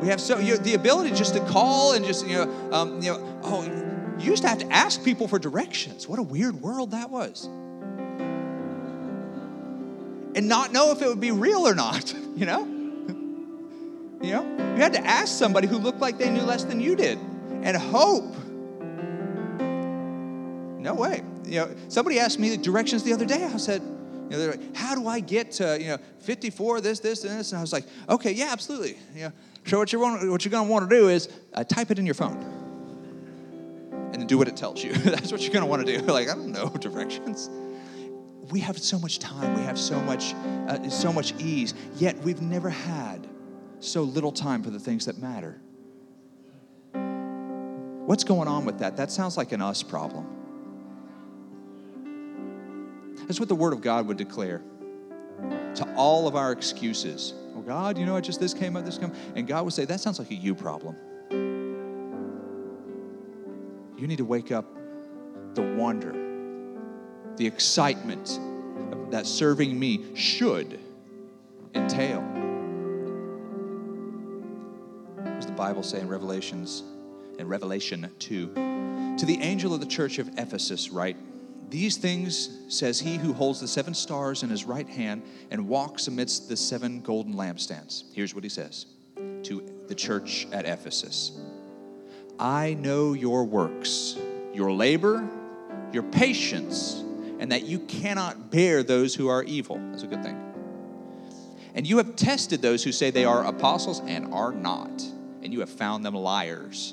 We 0.00 0.08
have 0.08 0.20
so 0.20 0.38
you 0.38 0.54
know, 0.54 0.62
the 0.62 0.74
ability 0.74 1.10
just 1.10 1.34
to 1.34 1.40
call 1.40 1.92
and 1.94 2.04
just 2.04 2.26
you 2.26 2.34
know, 2.34 2.72
um, 2.72 3.02
you 3.02 3.12
know, 3.12 3.40
oh, 3.42 3.62
you 4.18 4.30
used 4.30 4.42
to 4.42 4.48
have 4.48 4.58
to 4.58 4.72
ask 4.72 5.02
people 5.04 5.28
for 5.28 5.38
directions. 5.38 6.06
What 6.08 6.18
a 6.18 6.22
weird 6.22 6.62
world 6.62 6.92
that 6.92 7.10
was. 7.10 7.46
And 10.34 10.48
not 10.48 10.70
know 10.72 10.92
if 10.92 11.00
it 11.00 11.08
would 11.08 11.20
be 11.20 11.30
real 11.30 11.66
or 11.66 11.74
not, 11.74 12.14
you 12.36 12.46
know? 12.46 12.75
You 14.26 14.32
know, 14.32 14.74
you 14.74 14.82
had 14.82 14.92
to 14.94 15.06
ask 15.06 15.28
somebody 15.28 15.68
who 15.68 15.78
looked 15.78 16.00
like 16.00 16.18
they 16.18 16.28
knew 16.30 16.42
less 16.42 16.64
than 16.64 16.80
you 16.80 16.96
did. 16.96 17.18
and 17.62 17.76
hope. 17.76 18.34
No 20.80 20.94
way. 20.94 21.22
You 21.44 21.60
know, 21.60 21.74
somebody 21.88 22.18
asked 22.18 22.38
me 22.40 22.50
the 22.50 22.56
directions 22.56 23.04
the 23.04 23.12
other 23.12 23.24
day. 23.24 23.44
I 23.44 23.56
said, 23.56 23.82
you 24.30 24.36
know, 24.36 24.46
like, 24.48 24.76
how 24.76 24.96
do 24.96 25.06
I 25.06 25.20
get 25.20 25.52
to, 25.52 25.80
you 25.80 25.88
know, 25.88 25.98
54, 26.20 26.80
this, 26.80 26.98
this, 26.98 27.24
and 27.24 27.38
this? 27.38 27.52
And 27.52 27.58
I 27.58 27.60
was 27.60 27.72
like, 27.72 27.84
okay, 28.08 28.32
yeah, 28.32 28.48
absolutely. 28.50 28.98
You 29.14 29.22
know, 29.22 29.32
so 29.64 29.78
what 29.78 29.92
you're, 29.92 30.00
what 30.30 30.44
you're 30.44 30.50
going 30.50 30.66
to 30.66 30.70
want 30.70 30.90
to 30.90 30.96
do 30.96 31.08
is 31.08 31.28
uh, 31.54 31.62
type 31.62 31.92
it 31.92 31.98
in 31.98 32.04
your 32.04 32.14
phone 32.16 32.36
and 34.12 34.28
do 34.28 34.38
what 34.38 34.48
it 34.48 34.56
tells 34.56 34.82
you. 34.82 34.92
That's 35.04 35.30
what 35.30 35.40
you're 35.42 35.52
going 35.52 35.64
to 35.64 35.70
want 35.70 35.86
to 35.86 35.98
do. 35.98 36.04
like, 36.12 36.28
I 36.28 36.34
don't 36.34 36.50
know 36.50 36.68
directions. 36.80 37.48
We 38.50 38.60
have 38.60 38.78
so 38.78 38.98
much 38.98 39.20
time. 39.20 39.54
We 39.54 39.62
have 39.62 39.78
so 39.78 40.00
much, 40.00 40.34
uh, 40.68 40.88
so 40.88 41.12
much 41.12 41.32
ease. 41.40 41.74
Yet 41.96 42.18
we've 42.18 42.42
never 42.42 42.70
had 42.70 43.28
so 43.86 44.02
little 44.02 44.32
time 44.32 44.62
for 44.62 44.70
the 44.70 44.80
things 44.80 45.06
that 45.06 45.18
matter. 45.18 45.60
What's 48.06 48.24
going 48.24 48.48
on 48.48 48.64
with 48.64 48.78
that? 48.78 48.96
That 48.96 49.10
sounds 49.10 49.36
like 49.36 49.52
an 49.52 49.60
us 49.60 49.82
problem. 49.82 50.26
That's 53.26 53.40
what 53.40 53.48
the 53.48 53.54
Word 53.54 53.72
of 53.72 53.80
God 53.80 54.06
would 54.06 54.16
declare 54.16 54.62
to 55.74 55.94
all 55.96 56.28
of 56.28 56.36
our 56.36 56.52
excuses. 56.52 57.34
Oh, 57.56 57.60
God, 57.60 57.98
you 57.98 58.06
know, 58.06 58.16
I 58.16 58.20
just 58.20 58.38
this 58.38 58.54
came 58.54 58.76
up, 58.76 58.84
this 58.84 58.98
came, 58.98 59.12
and 59.34 59.46
God 59.46 59.64
would 59.64 59.74
say, 59.74 59.84
that 59.84 60.00
sounds 60.00 60.18
like 60.18 60.30
a 60.30 60.34
you 60.34 60.54
problem. 60.54 60.96
You 63.98 64.06
need 64.06 64.18
to 64.18 64.24
wake 64.24 64.52
up 64.52 64.66
the 65.54 65.62
wonder, 65.62 66.12
the 67.36 67.46
excitement 67.46 68.38
that 69.10 69.26
serving 69.26 69.78
me 69.78 70.14
should 70.14 70.78
entail. 71.74 72.35
Bible 75.66 75.82
say 75.82 75.98
in 75.98 76.06
Revelations, 76.06 76.84
in 77.40 77.48
Revelation 77.48 78.08
2? 78.20 79.16
To 79.18 79.26
the 79.26 79.36
angel 79.40 79.74
of 79.74 79.80
the 79.80 79.86
church 79.86 80.20
of 80.20 80.28
Ephesus, 80.38 80.90
write, 80.90 81.16
these 81.70 81.96
things 81.96 82.56
says 82.68 83.00
he 83.00 83.16
who 83.16 83.32
holds 83.32 83.58
the 83.58 83.66
seven 83.66 83.92
stars 83.92 84.44
in 84.44 84.48
his 84.48 84.64
right 84.64 84.88
hand 84.88 85.24
and 85.50 85.66
walks 85.66 86.06
amidst 86.06 86.48
the 86.48 86.56
seven 86.56 87.00
golden 87.00 87.34
lampstands. 87.34 88.04
Here's 88.14 88.32
what 88.32 88.44
he 88.44 88.48
says 88.48 88.86
to 89.42 89.68
the 89.88 89.94
church 89.96 90.46
at 90.52 90.66
Ephesus 90.66 91.36
I 92.38 92.74
know 92.74 93.14
your 93.14 93.42
works, 93.42 94.16
your 94.54 94.70
labor, 94.70 95.28
your 95.92 96.04
patience, 96.04 97.02
and 97.40 97.50
that 97.50 97.64
you 97.64 97.80
cannot 97.80 98.52
bear 98.52 98.84
those 98.84 99.16
who 99.16 99.26
are 99.26 99.42
evil. 99.42 99.80
That's 99.90 100.04
a 100.04 100.06
good 100.06 100.22
thing. 100.22 100.40
And 101.74 101.84
you 101.88 101.96
have 101.96 102.14
tested 102.14 102.62
those 102.62 102.84
who 102.84 102.92
say 102.92 103.10
they 103.10 103.24
are 103.24 103.44
apostles 103.44 104.00
and 104.06 104.32
are 104.32 104.52
not, 104.52 105.02
and 105.46 105.52
you 105.54 105.60
have 105.60 105.70
found 105.70 106.04
them 106.04 106.14
liars. 106.14 106.92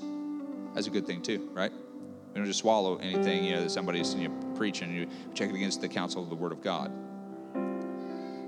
That's 0.75 0.86
a 0.86 0.91
good 0.91 1.07
thing, 1.07 1.24
too, 1.24 1.50
right? 1.53 1.72
We 1.72 2.36
don't 2.36 2.45
just 2.45 2.60
swallow 2.60 2.98
anything, 2.98 3.45
you 3.45 3.55
know, 3.55 3.63
that 3.63 3.72
somebody's 3.72 4.13
you 4.13 4.27
know, 4.27 4.53
preaching, 4.55 4.93
you 4.93 5.07
check 5.33 5.50
it 5.50 5.55
against 5.55 5.81
the 5.81 5.88
counsel 5.88 6.22
of 6.22 6.29
the 6.29 6.36
Word 6.36 6.51
of 6.51 6.62
God. 6.62 6.91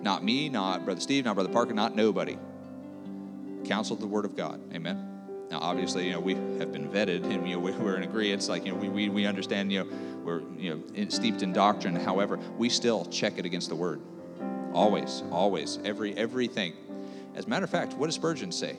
Not 0.04 0.24
me, 0.24 0.48
not 0.48 0.86
Brother 0.86 1.02
Steve, 1.02 1.26
not 1.26 1.34
Brother 1.34 1.52
Parker, 1.52 1.74
not 1.74 1.96
nobody. 1.96 2.38
Counsel 3.66 3.96
of 3.96 4.00
the 4.00 4.06
Word 4.06 4.26
of 4.26 4.36
God. 4.36 4.62
Amen. 4.76 5.48
Now, 5.50 5.58
obviously, 5.60 6.06
you 6.06 6.12
know, 6.12 6.20
we 6.20 6.36
have 6.36 6.72
been 6.72 6.88
vetted 6.88 7.24
and, 7.24 7.50
you 7.50 7.56
know, 7.56 7.60
we're 7.60 7.96
in 7.96 8.04
agreement. 8.04 8.42
It's 8.42 8.48
like, 8.48 8.64
you 8.64 8.74
know, 8.74 8.78
we, 8.78 8.90
we, 8.90 9.10
we 9.10 9.26
understand, 9.26 9.72
you 9.72 9.86
know, 9.86 9.90
we're, 10.24 10.42
you 10.56 10.84
know, 10.96 11.10
steeped 11.10 11.42
in 11.42 11.52
doctrine. 11.52 11.96
However, 11.96 12.38
we 12.60 12.70
still 12.70 13.06
check 13.06 13.40
it 13.40 13.46
against 13.46 13.70
the 13.70 13.76
Word. 13.76 14.02
Always, 14.72 15.24
always, 15.32 15.80
every, 15.84 16.16
everything. 16.16 16.74
As 17.34 17.46
a 17.46 17.50
matter 17.50 17.64
of 17.64 17.72
fact, 17.72 17.94
what 17.94 18.06
does 18.06 18.16
Spurgeon 18.16 18.52
say? 18.52 18.78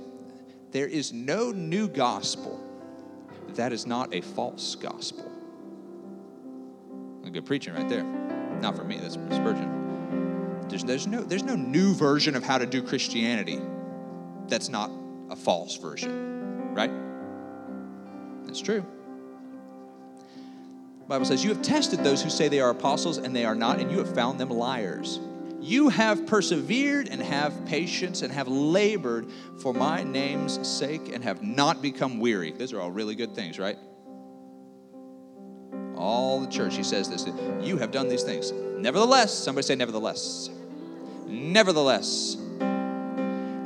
There 0.77 0.87
is 0.87 1.11
no 1.11 1.53
new 1.53 1.89
gospel 1.89 2.63
that 3.55 3.73
is 3.73 3.87
not 3.87 4.15
a 4.15 4.21
false 4.21 4.75
gospel. 4.75 5.25
A 7.25 7.31
good 7.31 7.47
preaching 7.47 7.73
right 7.73 7.89
there. 7.89 8.03
Not 8.61 8.77
for 8.77 8.85
me, 8.85 8.99
that's 8.99 9.15
Spurgeon. 9.15 10.67
There's, 10.69 10.85
there's, 10.85 11.07
no, 11.07 11.23
there's 11.23 11.45
no 11.45 11.57
new 11.57 11.95
version 11.95 12.37
of 12.37 12.43
how 12.43 12.59
to 12.59 12.67
do 12.67 12.83
Christianity 12.83 13.59
that's 14.49 14.69
not 14.69 14.91
a 15.31 15.35
false 15.35 15.79
version, 15.79 16.75
right? 16.75 16.91
That's 18.45 18.61
true. 18.61 18.85
The 21.01 21.07
Bible 21.09 21.25
says, 21.25 21.43
You 21.43 21.55
have 21.55 21.63
tested 21.63 22.05
those 22.05 22.23
who 22.23 22.29
say 22.29 22.49
they 22.49 22.61
are 22.61 22.69
apostles 22.69 23.17
and 23.17 23.35
they 23.35 23.47
are 23.47 23.55
not, 23.55 23.81
and 23.81 23.91
you 23.91 23.97
have 23.97 24.15
found 24.15 24.39
them 24.39 24.51
liars. 24.51 25.21
You 25.67 25.89
have 25.89 26.29
persevered 26.29 27.09
and 27.09 27.21
have 27.21 27.67
patience 27.67 28.23
and 28.23 28.33
have 28.33 28.47
labored 28.47 29.27
for 29.59 29.75
my 29.75 30.05
name's 30.05 30.65
sake 30.65 31.13
and 31.13 31.25
have 31.25 31.43
not 31.43 31.83
become 31.83 32.21
weary. 32.21 32.53
Those 32.53 32.73
are 32.73 32.81
all 32.81 32.93
really 32.93 33.17
good 33.17 33.35
things, 33.35 33.59
right? 33.59 33.77
All 35.97 36.39
the 36.39 36.47
church, 36.47 36.77
he 36.77 36.85
says 36.85 37.11
this. 37.11 37.27
You 37.67 37.79
have 37.79 37.91
done 37.91 38.09
these 38.09 38.23
things. 38.23 38.53
Nevertheless, 38.53 39.35
somebody 39.35 39.67
say, 39.67 39.75
nevertheless. 39.75 40.51
Nevertheless, 41.27 42.37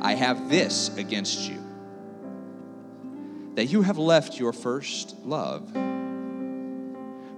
I 0.01 0.15
have 0.15 0.49
this 0.49 0.97
against 0.97 1.47
you 1.47 1.59
that 3.53 3.65
you 3.65 3.83
have 3.83 3.99
left 3.99 4.39
your 4.39 4.53
first 4.53 5.17
love. 5.23 5.71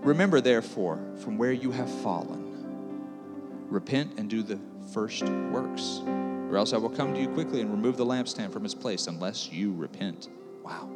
Remember, 0.05 0.39
therefore, 0.39 1.01
from 1.17 1.37
where 1.37 1.51
you 1.51 1.71
have 1.71 1.89
fallen 2.01 2.42
repent 3.73 4.13
and 4.17 4.29
do 4.29 4.43
the 4.43 4.59
first 4.93 5.23
works, 5.23 6.01
or 6.05 6.57
else 6.57 6.73
I 6.73 6.77
will 6.77 6.89
come 6.89 7.13
to 7.13 7.19
you 7.19 7.27
quickly 7.29 7.61
and 7.61 7.71
remove 7.71 7.97
the 7.97 8.05
lampstand 8.05 8.53
from 8.53 8.63
its 8.63 8.75
place 8.75 9.07
unless 9.07 9.51
you 9.51 9.73
repent. 9.73 10.29
Wow. 10.63 10.89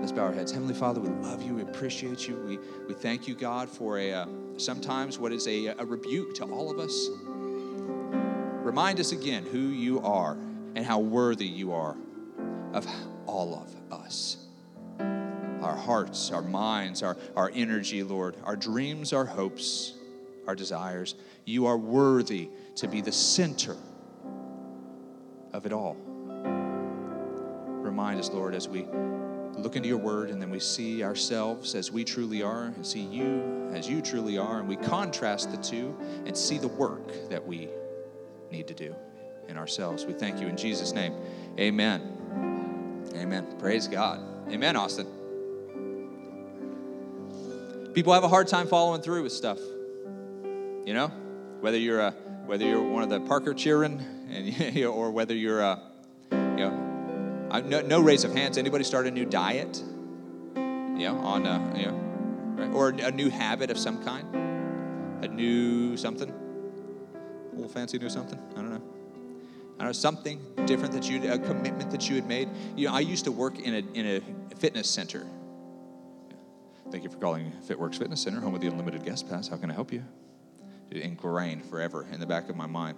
Let's 0.00 0.12
bow 0.12 0.22
our 0.22 0.32
heads. 0.32 0.50
Heavenly 0.50 0.74
Father, 0.74 1.00
we 1.00 1.10
love 1.22 1.42
you. 1.42 1.54
We 1.54 1.62
appreciate 1.62 2.26
you. 2.26 2.36
We, 2.36 2.58
we 2.88 2.94
thank 2.94 3.28
you, 3.28 3.36
God, 3.36 3.68
for 3.68 3.98
a 3.98 4.12
uh, 4.12 4.26
sometimes 4.56 5.18
what 5.18 5.32
is 5.32 5.46
a, 5.46 5.66
a 5.66 5.86
rebuke 5.86 6.34
to 6.36 6.44
all 6.44 6.70
of 6.70 6.80
us. 6.80 7.08
Remind 8.64 8.98
us 8.98 9.12
again 9.12 9.44
who 9.44 9.58
you 9.58 10.00
are 10.00 10.32
and 10.74 10.84
how 10.84 10.98
worthy 10.98 11.46
you 11.46 11.72
are 11.72 11.96
of 12.72 12.86
all 13.26 13.54
of 13.54 13.92
us 13.92 14.38
our 15.62 15.76
hearts, 15.76 16.30
our 16.30 16.40
minds, 16.40 17.02
our, 17.02 17.16
our 17.34 17.50
energy, 17.52 18.04
Lord, 18.04 18.36
our 18.44 18.54
dreams, 18.54 19.12
our 19.12 19.24
hopes 19.24 19.97
our 20.48 20.56
desires. 20.56 21.14
You 21.44 21.66
are 21.66 21.76
worthy 21.76 22.48
to 22.76 22.88
be 22.88 23.02
the 23.02 23.12
center 23.12 23.76
of 25.52 25.66
it 25.66 25.72
all. 25.72 25.96
Remind 27.82 28.18
us, 28.18 28.30
Lord, 28.30 28.54
as 28.54 28.66
we 28.66 28.86
look 29.58 29.76
into 29.76 29.88
your 29.88 29.98
word 29.98 30.30
and 30.30 30.40
then 30.40 30.50
we 30.50 30.58
see 30.58 31.04
ourselves 31.04 31.74
as 31.74 31.92
we 31.92 32.02
truly 32.02 32.42
are 32.42 32.64
and 32.64 32.86
see 32.86 33.02
you 33.02 33.68
as 33.72 33.88
you 33.88 34.00
truly 34.00 34.38
are, 34.38 34.60
and 34.60 34.68
we 34.68 34.76
contrast 34.76 35.50
the 35.50 35.58
two 35.58 35.94
and 36.24 36.34
see 36.36 36.56
the 36.56 36.68
work 36.68 37.28
that 37.28 37.46
we 37.46 37.68
need 38.50 38.66
to 38.68 38.74
do 38.74 38.94
in 39.48 39.58
ourselves. 39.58 40.06
We 40.06 40.14
thank 40.14 40.40
you 40.40 40.48
in 40.48 40.56
Jesus' 40.56 40.92
name. 40.92 41.12
Amen. 41.58 43.10
Amen. 43.14 43.46
Praise 43.58 43.86
God. 43.86 44.20
Amen, 44.50 44.76
Austin. 44.76 45.06
People 47.92 48.14
have 48.14 48.24
a 48.24 48.28
hard 48.28 48.48
time 48.48 48.66
following 48.66 49.02
through 49.02 49.24
with 49.24 49.32
stuff. 49.32 49.58
You 50.88 50.94
know, 50.94 51.08
whether 51.60 51.76
you're 51.76 52.00
a 52.00 52.12
whether 52.46 52.64
you're 52.64 52.82
one 52.82 53.02
of 53.02 53.10
the 53.10 53.20
Parker 53.20 53.52
children, 53.52 54.26
and 54.30 54.84
or 54.86 55.10
whether 55.10 55.34
you're 55.34 55.60
a, 55.60 55.78
you 56.32 56.38
know, 56.38 57.60
no, 57.66 57.82
no 57.82 58.00
raise 58.00 58.24
of 58.24 58.32
hands. 58.32 58.56
Anybody 58.56 58.84
start 58.84 59.06
a 59.06 59.10
new 59.10 59.26
diet? 59.26 59.82
You 60.56 60.62
know, 61.04 61.18
on 61.18 61.44
a, 61.44 61.78
you 61.78 61.86
know, 61.88 61.92
right? 62.56 62.72
or 62.72 62.88
a 62.88 63.10
new 63.10 63.28
habit 63.28 63.70
of 63.70 63.76
some 63.76 64.02
kind, 64.02 64.34
a 65.22 65.28
new 65.28 65.98
something, 65.98 66.30
a 66.30 67.54
little 67.54 67.68
fancy 67.68 67.98
new 67.98 68.08
something. 68.08 68.40
I 68.52 68.54
don't 68.54 68.70
know. 68.70 68.82
I 69.74 69.78
don't 69.80 69.88
know 69.88 69.92
something 69.92 70.40
different 70.64 70.94
that 70.94 71.06
you 71.06 71.30
a 71.30 71.38
commitment 71.38 71.90
that 71.90 72.08
you 72.08 72.14
had 72.14 72.26
made. 72.26 72.48
You 72.76 72.88
know, 72.88 72.94
I 72.94 73.00
used 73.00 73.26
to 73.26 73.32
work 73.32 73.58
in 73.58 73.74
a 73.74 73.78
in 73.92 74.06
a 74.06 74.54
fitness 74.56 74.88
center. 74.88 75.26
Thank 76.90 77.04
you 77.04 77.10
for 77.10 77.18
calling 77.18 77.52
FitWorks 77.68 77.98
Fitness 77.98 78.22
Center, 78.22 78.40
home 78.40 78.54
with 78.54 78.62
the 78.62 78.68
unlimited 78.68 79.04
guest 79.04 79.28
pass. 79.28 79.48
How 79.48 79.58
can 79.58 79.70
I 79.70 79.74
help 79.74 79.92
you? 79.92 80.02
Ingrained 80.90 81.64
forever 81.64 82.06
in 82.12 82.20
the 82.20 82.26
back 82.26 82.48
of 82.48 82.56
my 82.56 82.66
mind. 82.66 82.96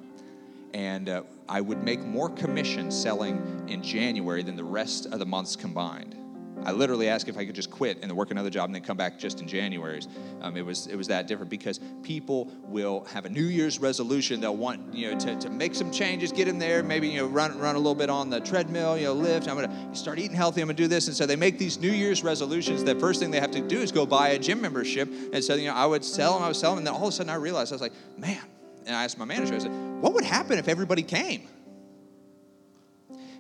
And 0.72 1.08
uh, 1.08 1.22
I 1.48 1.60
would 1.60 1.82
make 1.82 2.00
more 2.00 2.30
commission 2.30 2.90
selling 2.90 3.64
in 3.68 3.82
January 3.82 4.42
than 4.42 4.56
the 4.56 4.64
rest 4.64 5.06
of 5.06 5.18
the 5.18 5.26
months 5.26 5.56
combined. 5.56 6.14
I 6.64 6.72
literally 6.72 7.08
asked 7.08 7.28
if 7.28 7.38
I 7.38 7.46
could 7.46 7.54
just 7.54 7.70
quit 7.70 7.98
and 8.02 8.12
work 8.12 8.30
another 8.30 8.50
job 8.50 8.66
and 8.66 8.74
then 8.74 8.82
come 8.82 8.96
back 8.96 9.18
just 9.18 9.40
in 9.40 9.48
January. 9.48 10.00
Um, 10.42 10.56
it 10.56 10.64
was 10.64 10.86
it 10.86 10.96
was 10.96 11.08
that 11.08 11.26
different 11.26 11.50
because 11.50 11.80
people 12.02 12.48
will 12.64 13.04
have 13.06 13.24
a 13.24 13.28
New 13.28 13.44
Year's 13.44 13.78
resolution. 13.78 14.40
They'll 14.40 14.56
want 14.56 14.94
you 14.94 15.10
know 15.10 15.18
to, 15.18 15.36
to 15.36 15.50
make 15.50 15.74
some 15.74 15.90
changes, 15.90 16.32
get 16.32 16.48
in 16.48 16.58
there, 16.58 16.82
maybe 16.82 17.08
you 17.08 17.20
know 17.20 17.26
run 17.26 17.58
run 17.58 17.74
a 17.74 17.78
little 17.78 17.94
bit 17.94 18.10
on 18.10 18.30
the 18.30 18.40
treadmill, 18.40 18.96
you 18.96 19.04
know 19.04 19.14
lift. 19.14 19.48
I'm 19.48 19.56
gonna 19.56 19.94
start 19.94 20.18
eating 20.18 20.36
healthy. 20.36 20.60
I'm 20.60 20.68
gonna 20.68 20.76
do 20.76 20.88
this, 20.88 21.08
and 21.08 21.16
so 21.16 21.26
they 21.26 21.36
make 21.36 21.58
these 21.58 21.78
New 21.78 21.92
Year's 21.92 22.22
resolutions. 22.22 22.84
The 22.84 22.94
first 22.94 23.20
thing 23.20 23.30
they 23.30 23.40
have 23.40 23.52
to 23.52 23.60
do 23.60 23.78
is 23.78 23.90
go 23.90 24.06
buy 24.06 24.30
a 24.30 24.38
gym 24.38 24.60
membership. 24.60 25.08
And 25.32 25.42
so 25.42 25.54
you 25.54 25.68
know 25.68 25.74
I 25.74 25.86
would 25.86 26.04
sell 26.04 26.34
them, 26.34 26.42
I 26.42 26.48
was 26.48 26.58
selling, 26.58 26.76
them, 26.76 26.86
and 26.86 26.86
then 26.86 26.94
all 26.94 27.08
of 27.08 27.14
a 27.14 27.16
sudden 27.16 27.30
I 27.30 27.36
realized 27.36 27.72
I 27.72 27.74
was 27.74 27.82
like, 27.82 27.94
man. 28.16 28.40
And 28.86 28.96
I 28.96 29.04
asked 29.04 29.18
my 29.18 29.26
manager, 29.26 29.54
I 29.54 29.58
said, 29.58 29.72
what 30.00 30.14
would 30.14 30.24
happen 30.24 30.58
if 30.58 30.66
everybody 30.66 31.02
came? 31.02 31.46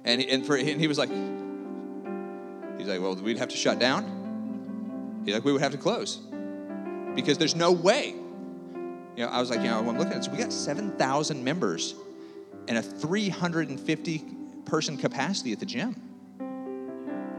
And, 0.04 0.20
and, 0.20 0.46
for, 0.46 0.56
and 0.56 0.80
he 0.80 0.86
was 0.86 0.98
like, 0.98 1.08
He's 2.80 2.88
like, 2.88 3.02
well, 3.02 3.14
we'd 3.14 3.36
have 3.36 3.48
to 3.48 3.56
shut 3.56 3.78
down. 3.78 5.22
He's 5.26 5.34
like, 5.34 5.44
we 5.44 5.52
would 5.52 5.60
have 5.60 5.72
to 5.72 5.78
close 5.78 6.16
because 7.14 7.36
there's 7.36 7.54
no 7.54 7.72
way. 7.72 8.14
You 9.16 9.26
know, 9.26 9.28
I 9.28 9.38
was 9.38 9.50
like, 9.50 9.60
you 9.60 9.66
know, 9.66 9.80
I'm 9.80 9.98
looking 9.98 10.14
at 10.14 10.20
this. 10.20 10.28
We 10.30 10.38
got 10.38 10.50
7,000 10.50 11.44
members 11.44 11.94
and 12.68 12.78
a 12.78 12.82
350 12.82 14.24
person 14.64 14.96
capacity 14.96 15.52
at 15.52 15.60
the 15.60 15.66
gym. 15.66 15.94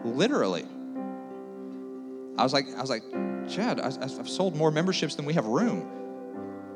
Literally. 0.06 0.66
I 2.38 2.44
was 2.44 2.54
like, 2.54 2.68
I 2.78 2.82
was 2.82 2.92
like, 2.92 3.04
Chad, 3.50 3.80
I, 3.80 3.86
have 3.86 4.30
sold 4.30 4.56
more 4.56 4.70
memberships 4.70 5.16
than 5.16 5.26
we 5.26 5.34
have 5.34 5.48
room. 5.48 5.90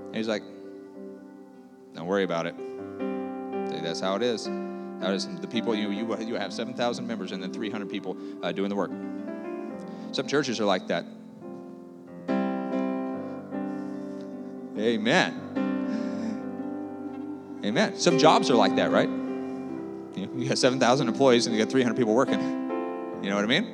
And 0.07 0.15
he's 0.15 0.27
like, 0.27 0.41
don't 1.93 2.07
worry 2.07 2.23
about 2.23 2.47
it. 2.47 2.55
That's 3.83 3.99
how 3.99 4.15
it 4.15 4.23
is. 4.23 4.47
The 5.05 5.47
people 5.47 5.75
you 5.75 5.91
you 5.91 6.17
you 6.19 6.35
have 6.35 6.51
7,000 6.51 7.05
members 7.05 7.31
and 7.31 7.41
then 7.41 7.53
300 7.53 7.89
people 7.89 8.17
uh, 8.41 8.51
doing 8.51 8.69
the 8.69 8.75
work. 8.75 8.89
Some 10.11 10.27
churches 10.27 10.59
are 10.59 10.65
like 10.65 10.87
that. 10.87 11.05
Amen. 14.77 15.41
Amen. 17.63 17.97
Some 17.97 18.17
jobs 18.17 18.49
are 18.49 18.55
like 18.55 18.75
that, 18.77 18.91
right? 18.91 19.07
You, 19.07 20.29
you 20.35 20.49
got 20.49 20.57
7,000 20.57 21.07
employees 21.07 21.45
and 21.45 21.55
you 21.55 21.63
got 21.63 21.71
300 21.71 21.95
people 21.95 22.15
working. 22.15 22.41
You 23.21 23.29
know 23.29 23.35
what 23.35 23.45
I 23.45 23.47
mean? 23.47 23.65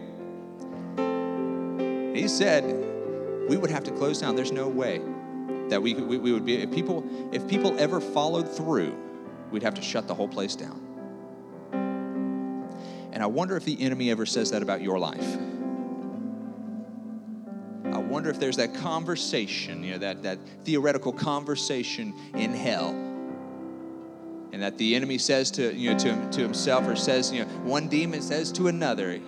He 2.15 2.27
said 2.27 2.65
we 3.47 3.55
would 3.57 3.71
have 3.71 3.85
to 3.85 3.91
close 3.91 4.19
down. 4.19 4.35
There's 4.35 4.51
no 4.51 4.67
way 4.67 5.01
that 5.69 5.81
we, 5.81 5.93
we, 5.93 6.17
we 6.17 6.33
would 6.33 6.45
be, 6.45 6.57
if 6.57 6.71
people, 6.71 7.05
if 7.31 7.47
people 7.47 7.79
ever 7.79 8.01
followed 8.01 8.53
through, 8.53 8.93
we'd 9.49 9.63
have 9.63 9.75
to 9.75 9.81
shut 9.81 10.07
the 10.07 10.13
whole 10.13 10.27
place 10.27 10.55
down. 10.55 10.90
And 13.21 13.25
I 13.25 13.29
wonder 13.29 13.55
if 13.55 13.65
the 13.65 13.79
enemy 13.79 14.09
ever 14.09 14.25
says 14.25 14.49
that 14.49 14.63
about 14.63 14.81
your 14.81 14.97
life. 14.97 15.37
I 17.93 17.99
wonder 17.99 18.31
if 18.31 18.39
there's 18.39 18.57
that 18.57 18.73
conversation, 18.73 19.83
you 19.83 19.91
know, 19.91 19.97
that, 19.99 20.23
that 20.23 20.39
theoretical 20.63 21.13
conversation 21.13 22.15
in 22.33 22.51
hell. 22.51 22.89
And 24.51 24.63
that 24.63 24.79
the 24.79 24.95
enemy 24.95 25.19
says 25.19 25.51
to, 25.51 25.71
you 25.71 25.91
know, 25.91 25.99
to, 25.99 26.29
to 26.31 26.41
himself 26.41 26.87
or 26.87 26.95
says, 26.95 27.31
you 27.31 27.45
know, 27.45 27.51
one 27.59 27.89
demon 27.89 28.23
says 28.23 28.51
to 28.53 28.69
another, 28.69 29.21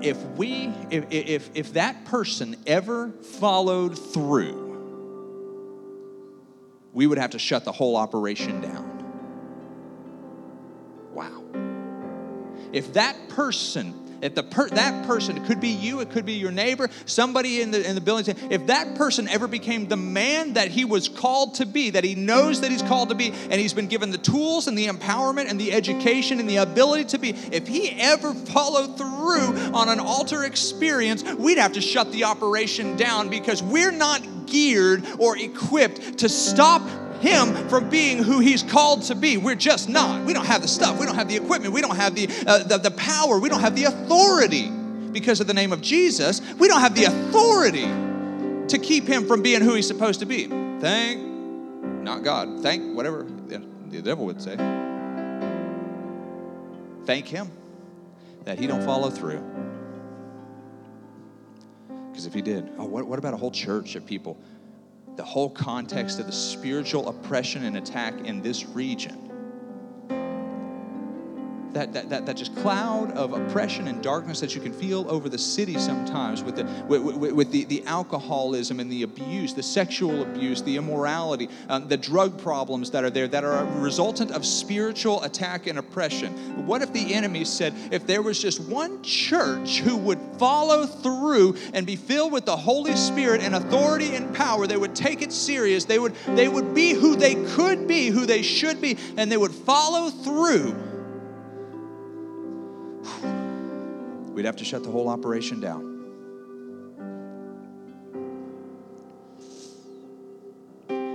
if 0.00 0.16
we 0.36 0.72
if, 0.92 1.04
if 1.10 1.50
if 1.52 1.72
that 1.72 2.04
person 2.04 2.54
ever 2.64 3.10
followed 3.40 3.98
through 3.98 4.62
we 6.92 7.08
would 7.08 7.18
have 7.18 7.30
to 7.30 7.38
shut 7.38 7.64
the 7.64 7.72
whole 7.72 7.96
operation 7.96 8.60
down 8.60 8.95
if 12.76 12.92
that 12.92 13.16
person 13.30 13.94
if 14.22 14.34
the 14.34 14.42
per- 14.42 14.70
that 14.70 15.06
person, 15.06 15.36
it 15.36 15.44
could 15.44 15.60
be 15.60 15.68
you, 15.68 16.00
it 16.00 16.10
could 16.10 16.24
be 16.24 16.32
your 16.34 16.50
neighbor, 16.50 16.88
somebody 17.04 17.60
in 17.60 17.70
the 17.70 17.86
in 17.86 17.94
the 17.94 18.00
building, 18.00 18.34
if 18.50 18.66
that 18.68 18.94
person 18.94 19.28
ever 19.28 19.46
became 19.46 19.88
the 19.88 19.96
man 19.96 20.54
that 20.54 20.68
he 20.68 20.84
was 20.84 21.08
called 21.08 21.56
to 21.56 21.66
be, 21.66 21.90
that 21.90 22.02
he 22.02 22.14
knows 22.14 22.62
that 22.62 22.70
he's 22.70 22.82
called 22.82 23.10
to 23.10 23.14
be, 23.14 23.28
and 23.28 23.54
he's 23.54 23.74
been 23.74 23.88
given 23.88 24.10
the 24.10 24.18
tools 24.18 24.68
and 24.68 24.76
the 24.76 24.86
empowerment 24.86 25.50
and 25.50 25.60
the 25.60 25.72
education 25.72 26.40
and 26.40 26.48
the 26.48 26.56
ability 26.56 27.04
to 27.04 27.18
be, 27.18 27.30
if 27.30 27.68
he 27.68 27.90
ever 28.00 28.32
followed 28.32 28.96
through 28.96 29.74
on 29.74 29.88
an 29.88 30.00
altar 30.00 30.44
experience, 30.44 31.22
we'd 31.34 31.58
have 31.58 31.72
to 31.74 31.80
shut 31.80 32.10
the 32.12 32.24
operation 32.24 32.96
down 32.96 33.28
because 33.28 33.62
we're 33.62 33.92
not 33.92 34.46
geared 34.46 35.04
or 35.18 35.36
equipped 35.36 36.18
to 36.18 36.28
stop 36.28 36.80
him 37.20 37.68
from 37.68 37.88
being 37.88 38.22
who 38.22 38.40
he's 38.40 38.62
called 38.62 39.02
to 39.04 39.14
be. 39.14 39.36
We're 39.36 39.54
just 39.54 39.88
not. 39.88 40.24
We 40.24 40.32
don't 40.32 40.46
have 40.46 40.62
the 40.62 40.68
stuff. 40.68 40.98
We 40.98 41.06
don't 41.06 41.16
have 41.16 41.28
the 41.28 41.36
equipment. 41.36 41.72
We 41.74 41.80
don't 41.80 41.96
have 41.96 42.14
the, 42.14 42.28
uh, 42.46 42.64
the, 42.64 42.78
the 42.78 42.90
power. 42.92 43.38
We 43.38 43.48
don't 43.48 43.60
have 43.60 43.74
the 43.74 43.84
authority 43.84 44.68
because 44.68 45.40
of 45.40 45.46
the 45.46 45.54
name 45.54 45.72
of 45.72 45.80
Jesus. 45.80 46.40
We 46.54 46.68
don't 46.68 46.80
have 46.80 46.94
the 46.94 47.04
authority 47.04 47.86
to 48.68 48.78
keep 48.78 49.06
him 49.06 49.26
from 49.26 49.42
being 49.42 49.62
who 49.62 49.74
he's 49.74 49.86
supposed 49.86 50.20
to 50.20 50.26
be. 50.26 50.46
Thank, 50.46 51.22
not 52.02 52.22
God. 52.22 52.62
Thank 52.62 52.96
whatever 52.96 53.26
the 53.88 54.02
devil 54.02 54.26
would 54.26 54.42
say. 54.42 54.56
Thank 57.06 57.28
him 57.28 57.50
that 58.44 58.58
he 58.58 58.66
don't 58.66 58.82
follow 58.84 59.10
through. 59.10 59.42
Because 62.10 62.26
if 62.26 62.34
he 62.34 62.42
did, 62.42 62.70
oh, 62.78 62.84
what, 62.84 63.06
what 63.06 63.18
about 63.18 63.34
a 63.34 63.36
whole 63.36 63.50
church 63.50 63.94
of 63.94 64.06
people 64.06 64.38
the 65.16 65.24
whole 65.24 65.50
context 65.50 66.18
of 66.20 66.26
the 66.26 66.32
spiritual 66.32 67.08
oppression 67.08 67.64
and 67.64 67.76
attack 67.76 68.14
in 68.24 68.42
this 68.42 68.66
region. 68.66 69.25
That, 71.76 71.92
that, 71.92 72.08
that, 72.08 72.24
that 72.24 72.36
just 72.38 72.56
cloud 72.56 73.12
of 73.12 73.34
oppression 73.34 73.86
and 73.86 74.02
darkness 74.02 74.40
that 74.40 74.54
you 74.54 74.62
can 74.62 74.72
feel 74.72 75.04
over 75.10 75.28
the 75.28 75.36
city 75.36 75.78
sometimes 75.78 76.42
with 76.42 76.56
the, 76.56 76.64
with, 76.88 77.02
with, 77.02 77.32
with 77.32 77.50
the, 77.50 77.64
the 77.64 77.84
alcoholism 77.84 78.80
and 78.80 78.90
the 78.90 79.02
abuse, 79.02 79.52
the 79.52 79.62
sexual 79.62 80.22
abuse, 80.22 80.62
the 80.62 80.78
immorality, 80.78 81.50
um, 81.68 81.86
the 81.86 81.98
drug 81.98 82.40
problems 82.40 82.90
that 82.92 83.04
are 83.04 83.10
there 83.10 83.28
that 83.28 83.44
are 83.44 83.58
a 83.58 83.64
resultant 83.78 84.30
of 84.30 84.46
spiritual 84.46 85.22
attack 85.22 85.66
and 85.66 85.78
oppression. 85.78 86.32
What 86.66 86.80
if 86.80 86.94
the 86.94 87.12
enemy 87.12 87.44
said, 87.44 87.74
if 87.90 88.06
there 88.06 88.22
was 88.22 88.40
just 88.40 88.58
one 88.58 89.02
church 89.02 89.80
who 89.80 89.98
would 89.98 90.18
follow 90.38 90.86
through 90.86 91.56
and 91.74 91.86
be 91.86 91.96
filled 91.96 92.32
with 92.32 92.46
the 92.46 92.56
Holy 92.56 92.96
Spirit 92.96 93.42
and 93.42 93.54
authority 93.54 94.14
and 94.14 94.34
power. 94.34 94.66
They 94.66 94.78
would 94.78 94.96
take 94.96 95.20
it 95.20 95.30
serious. 95.30 95.84
They 95.84 95.98
would, 95.98 96.14
they 96.28 96.48
would 96.48 96.74
be 96.74 96.92
who 96.92 97.16
they 97.16 97.34
could 97.34 97.86
be, 97.86 98.08
who 98.08 98.24
they 98.24 98.40
should 98.40 98.80
be, 98.80 98.96
and 99.18 99.30
they 99.30 99.36
would 99.36 99.52
follow 99.52 100.08
through. 100.08 100.85
We'd 104.36 104.44
have 104.44 104.56
to 104.56 104.66
shut 104.66 104.82
the 104.82 104.90
whole 104.90 105.08
operation 105.08 105.60
down. 105.60 105.94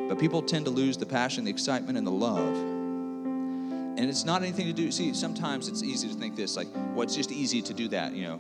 But 0.10 0.18
people 0.18 0.42
tend 0.42 0.66
to 0.66 0.72
lose 0.72 0.98
the 0.98 1.06
passion, 1.06 1.44
the 1.44 1.52
excitement, 1.52 2.00
and 2.00 2.08
the 2.08 2.12
love. 2.12 2.56
And 2.56 4.00
it's 4.00 4.26
not 4.26 4.42
anything 4.42 4.66
to 4.66 4.74
do. 4.74 4.92
See, 4.92 5.14
sometimes 5.14 5.68
it's 5.68 5.84
easy 5.84 6.08
to 6.08 6.16
think 6.16 6.36
this, 6.36 6.58
like, 6.58 6.68
well, 6.74 7.04
it's 7.04 7.16
just 7.16 7.32
easy 7.32 7.62
to 7.62 7.76
do 7.76 7.88
that, 7.90 8.16
you 8.16 8.24
know. 8.24 8.40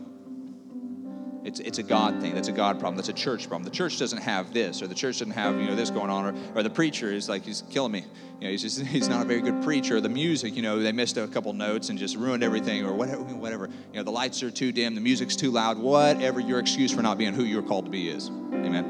It's, 1.44 1.60
it's 1.60 1.80
a 1.80 1.84
God 1.84 2.22
thing. 2.22 2.36
That's 2.36 2.50
a 2.50 2.54
God 2.54 2.80
problem. 2.80 2.98
That's 2.98 3.10
a 3.10 3.14
church 3.14 3.48
problem. 3.48 3.64
The 3.64 3.76
church 3.76 3.98
doesn't 3.98 4.22
have 4.22 4.54
this, 4.54 4.82
or 4.82 4.88
the 4.88 4.94
church 4.94 5.20
doesn't 5.20 5.34
have 5.34 5.60
you 5.60 5.66
know 5.66 5.76
this 5.76 5.90
going 5.90 6.12
on, 6.12 6.26
or, 6.26 6.60
or 6.60 6.64
the 6.64 6.70
preacher 6.70 7.12
is 7.12 7.28
like 7.28 7.44
he's 7.44 7.64
killing 7.72 7.92
me. 7.92 8.06
You 8.40 8.48
know, 8.48 8.52
he's 8.52 8.62
just 8.62 8.82
he's 8.86 9.10
not 9.10 9.24
a 9.24 9.28
very 9.28 9.42
good 9.42 9.64
preacher. 9.64 10.00
The 10.00 10.10
music, 10.10 10.56
you 10.56 10.62
know, 10.62 10.80
they 10.80 10.92
missed 10.92 11.18
a 11.18 11.28
couple 11.28 11.52
notes 11.54 11.90
and 11.90 11.98
just 11.98 12.16
ruined 12.16 12.44
everything, 12.44 12.86
or 12.86 12.94
whatever. 12.94 13.24
Whatever. 13.24 13.70
You 13.92 14.00
know, 14.00 14.04
the 14.04 14.12
lights 14.12 14.44
are 14.44 14.52
too 14.52 14.72
dim, 14.72 14.94
the 14.94 15.02
music's 15.02 15.36
too 15.36 15.50
loud. 15.50 15.80
Whatever 15.80 16.40
your 16.40 16.60
excuse 16.60 16.92
for 16.92 17.02
not 17.02 17.18
being 17.18 17.34
who 17.34 17.44
you're 17.44 17.64
called 17.64 17.86
to 17.86 17.92
be 17.92 18.08
is. 18.10 18.30
Amen. 18.30 18.86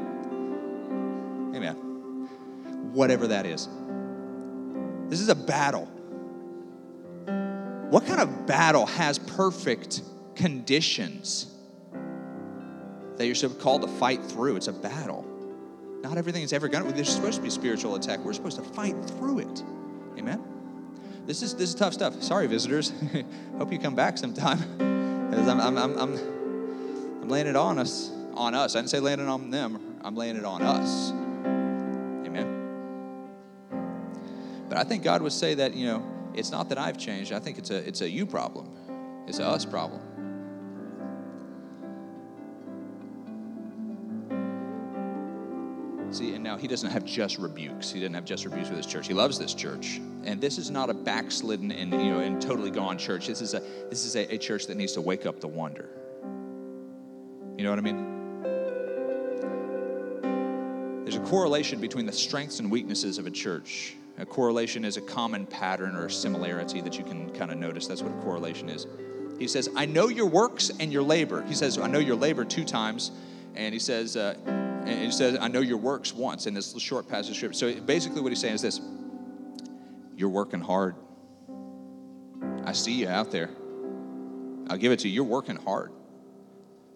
Amen. 1.54 1.74
Whatever 2.92 3.28
that 3.28 3.46
is. 3.46 3.66
This 5.08 5.20
is 5.20 5.30
a 5.30 5.34
battle. 5.34 5.86
What 7.90 8.06
kind 8.06 8.20
of 8.20 8.46
battle 8.46 8.86
has 8.86 9.18
perfect 9.18 10.02
conditions? 10.34 11.51
That 13.16 13.26
you're 13.26 13.50
called 13.50 13.82
to 13.82 13.88
fight 13.88 14.24
through. 14.24 14.56
It's 14.56 14.68
a 14.68 14.72
battle. 14.72 15.26
Not 16.02 16.18
everything 16.18 16.42
is 16.42 16.52
ever 16.52 16.68
going 16.68 16.84
to, 16.84 16.92
there's 16.92 17.08
supposed 17.08 17.36
to 17.36 17.42
be 17.42 17.50
spiritual 17.50 17.94
attack. 17.94 18.18
We're 18.20 18.32
supposed 18.32 18.56
to 18.56 18.64
fight 18.64 18.96
through 19.04 19.40
it. 19.40 19.62
Amen? 20.18 20.42
This 21.26 21.42
is, 21.42 21.54
this 21.54 21.68
is 21.70 21.74
tough 21.74 21.92
stuff. 21.92 22.20
Sorry, 22.22 22.48
visitors. 22.48 22.92
Hope 23.58 23.72
you 23.72 23.78
come 23.78 23.94
back 23.94 24.18
sometime. 24.18 24.58
I'm, 25.32 25.60
I'm, 25.60 25.78
I'm, 25.78 25.98
I'm, 25.98 26.18
I'm 27.22 27.28
laying 27.28 27.46
it 27.46 27.56
on 27.56 27.78
us. 27.78 28.10
On 28.34 28.54
us. 28.54 28.74
I 28.74 28.80
didn't 28.80 28.90
say 28.90 28.98
laying 28.98 29.20
it 29.20 29.28
on 29.28 29.50
them. 29.50 29.98
I'm 30.02 30.16
laying 30.16 30.36
it 30.36 30.44
on 30.44 30.62
us. 30.62 31.12
Amen? 31.12 32.58
But 34.68 34.78
I 34.78 34.84
think 34.84 35.04
God 35.04 35.22
would 35.22 35.32
say 35.32 35.54
that, 35.54 35.74
you 35.74 35.86
know, 35.86 36.04
it's 36.34 36.50
not 36.50 36.68
that 36.70 36.78
I've 36.78 36.98
changed. 36.98 37.32
I 37.32 37.38
think 37.38 37.58
it's 37.58 37.70
a, 37.70 37.76
it's 37.76 38.00
a 38.00 38.10
you 38.10 38.26
problem. 38.26 38.68
It's 39.28 39.38
a 39.38 39.46
us 39.46 39.64
problem. 39.64 40.00
See, 46.12 46.34
and 46.34 46.44
now 46.44 46.58
he 46.58 46.68
doesn't 46.68 46.90
have 46.90 47.06
just 47.06 47.38
rebukes. 47.38 47.90
He 47.90 47.98
didn't 47.98 48.14
have 48.16 48.26
just 48.26 48.44
rebukes 48.44 48.68
with 48.68 48.76
his 48.76 48.86
church. 48.86 49.06
He 49.08 49.14
loves 49.14 49.38
this 49.38 49.54
church. 49.54 49.98
And 50.24 50.42
this 50.42 50.58
is 50.58 50.70
not 50.70 50.90
a 50.90 50.94
backslidden 50.94 51.72
and 51.72 51.90
you 51.90 52.10
know 52.10 52.20
and 52.20 52.40
totally 52.40 52.70
gone 52.70 52.98
church. 52.98 53.28
This 53.28 53.40
is 53.40 53.54
a 53.54 53.60
this 53.88 54.04
is 54.04 54.14
a, 54.14 54.34
a 54.34 54.36
church 54.36 54.66
that 54.66 54.76
needs 54.76 54.92
to 54.92 55.00
wake 55.00 55.24
up 55.24 55.40
the 55.40 55.48
wonder. 55.48 55.88
You 57.56 57.64
know 57.64 57.70
what 57.70 57.78
I 57.78 57.82
mean? 57.82 58.12
There's 61.04 61.16
a 61.16 61.30
correlation 61.30 61.80
between 61.80 62.04
the 62.04 62.12
strengths 62.12 62.58
and 62.58 62.70
weaknesses 62.70 63.16
of 63.16 63.26
a 63.26 63.30
church. 63.30 63.96
A 64.18 64.26
correlation 64.26 64.84
is 64.84 64.98
a 64.98 65.00
common 65.00 65.46
pattern 65.46 65.96
or 65.96 66.10
similarity 66.10 66.82
that 66.82 66.98
you 66.98 67.04
can 67.04 67.30
kind 67.30 67.50
of 67.50 67.56
notice. 67.56 67.86
That's 67.86 68.02
what 68.02 68.12
a 68.12 68.20
correlation 68.22 68.68
is. 68.68 68.86
He 69.38 69.48
says, 69.48 69.70
I 69.74 69.86
know 69.86 70.08
your 70.08 70.26
works 70.26 70.70
and 70.78 70.92
your 70.92 71.02
labor. 71.02 71.42
He 71.42 71.54
says, 71.54 71.78
I 71.78 71.86
know 71.86 71.98
your 71.98 72.16
labor 72.16 72.44
two 72.44 72.64
times. 72.64 73.12
And 73.54 73.72
he 73.72 73.80
says, 73.80 74.16
uh, 74.16 74.34
and 74.84 75.04
he 75.04 75.12
says, 75.12 75.38
I 75.40 75.48
know 75.48 75.60
your 75.60 75.78
works 75.78 76.12
once 76.12 76.46
in 76.46 76.54
this 76.54 76.76
short 76.78 77.08
passage 77.08 77.30
of 77.30 77.36
scripture. 77.36 77.74
So 77.74 77.80
basically, 77.80 78.20
what 78.20 78.30
he's 78.30 78.40
saying 78.40 78.54
is 78.54 78.62
this 78.62 78.80
You're 80.16 80.28
working 80.28 80.60
hard. 80.60 80.96
I 82.64 82.72
see 82.72 82.92
you 82.92 83.08
out 83.08 83.30
there. 83.30 83.50
I'll 84.68 84.76
give 84.78 84.92
it 84.92 85.00
to 85.00 85.08
you. 85.08 85.14
You're 85.14 85.24
working 85.24 85.56
hard. 85.56 85.92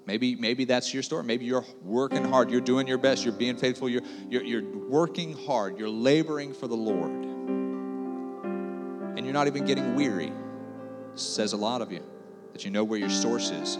Maybe, 0.06 0.36
maybe 0.36 0.64
that's 0.64 0.94
your 0.94 1.02
story. 1.02 1.24
Maybe 1.24 1.44
you're 1.44 1.64
working 1.82 2.24
hard. 2.24 2.50
You're 2.50 2.60
doing 2.60 2.86
your 2.86 2.98
best. 2.98 3.24
You're 3.24 3.34
being 3.34 3.56
faithful. 3.56 3.88
You're, 3.88 4.02
you're, 4.30 4.44
you're 4.44 4.62
working 4.88 5.36
hard. 5.46 5.78
You're 5.78 5.88
laboring 5.88 6.54
for 6.54 6.68
the 6.68 6.76
Lord. 6.76 7.10
And 9.16 9.24
you're 9.24 9.34
not 9.34 9.48
even 9.48 9.64
getting 9.64 9.96
weary. 9.96 10.32
Says 11.16 11.54
a 11.54 11.56
lot 11.56 11.82
of 11.82 11.90
you 11.90 12.04
that 12.52 12.64
you 12.64 12.70
know 12.70 12.84
where 12.84 13.00
your 13.00 13.10
source 13.10 13.50
is. 13.50 13.78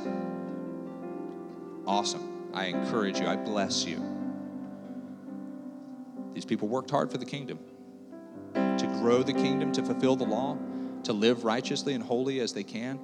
Awesome. 1.86 2.35
I 2.52 2.66
encourage 2.66 3.20
you. 3.20 3.26
I 3.26 3.36
bless 3.36 3.84
you. 3.84 4.02
These 6.34 6.44
people 6.44 6.68
worked 6.68 6.90
hard 6.90 7.10
for 7.10 7.18
the 7.18 7.24
kingdom 7.24 7.58
to 8.54 8.86
grow 9.00 9.22
the 9.22 9.32
kingdom, 9.32 9.72
to 9.72 9.82
fulfill 9.82 10.16
the 10.16 10.24
law, 10.24 10.56
to 11.04 11.12
live 11.12 11.44
righteously 11.44 11.94
and 11.94 12.02
holy 12.02 12.40
as 12.40 12.52
they 12.52 12.62
can, 12.62 12.98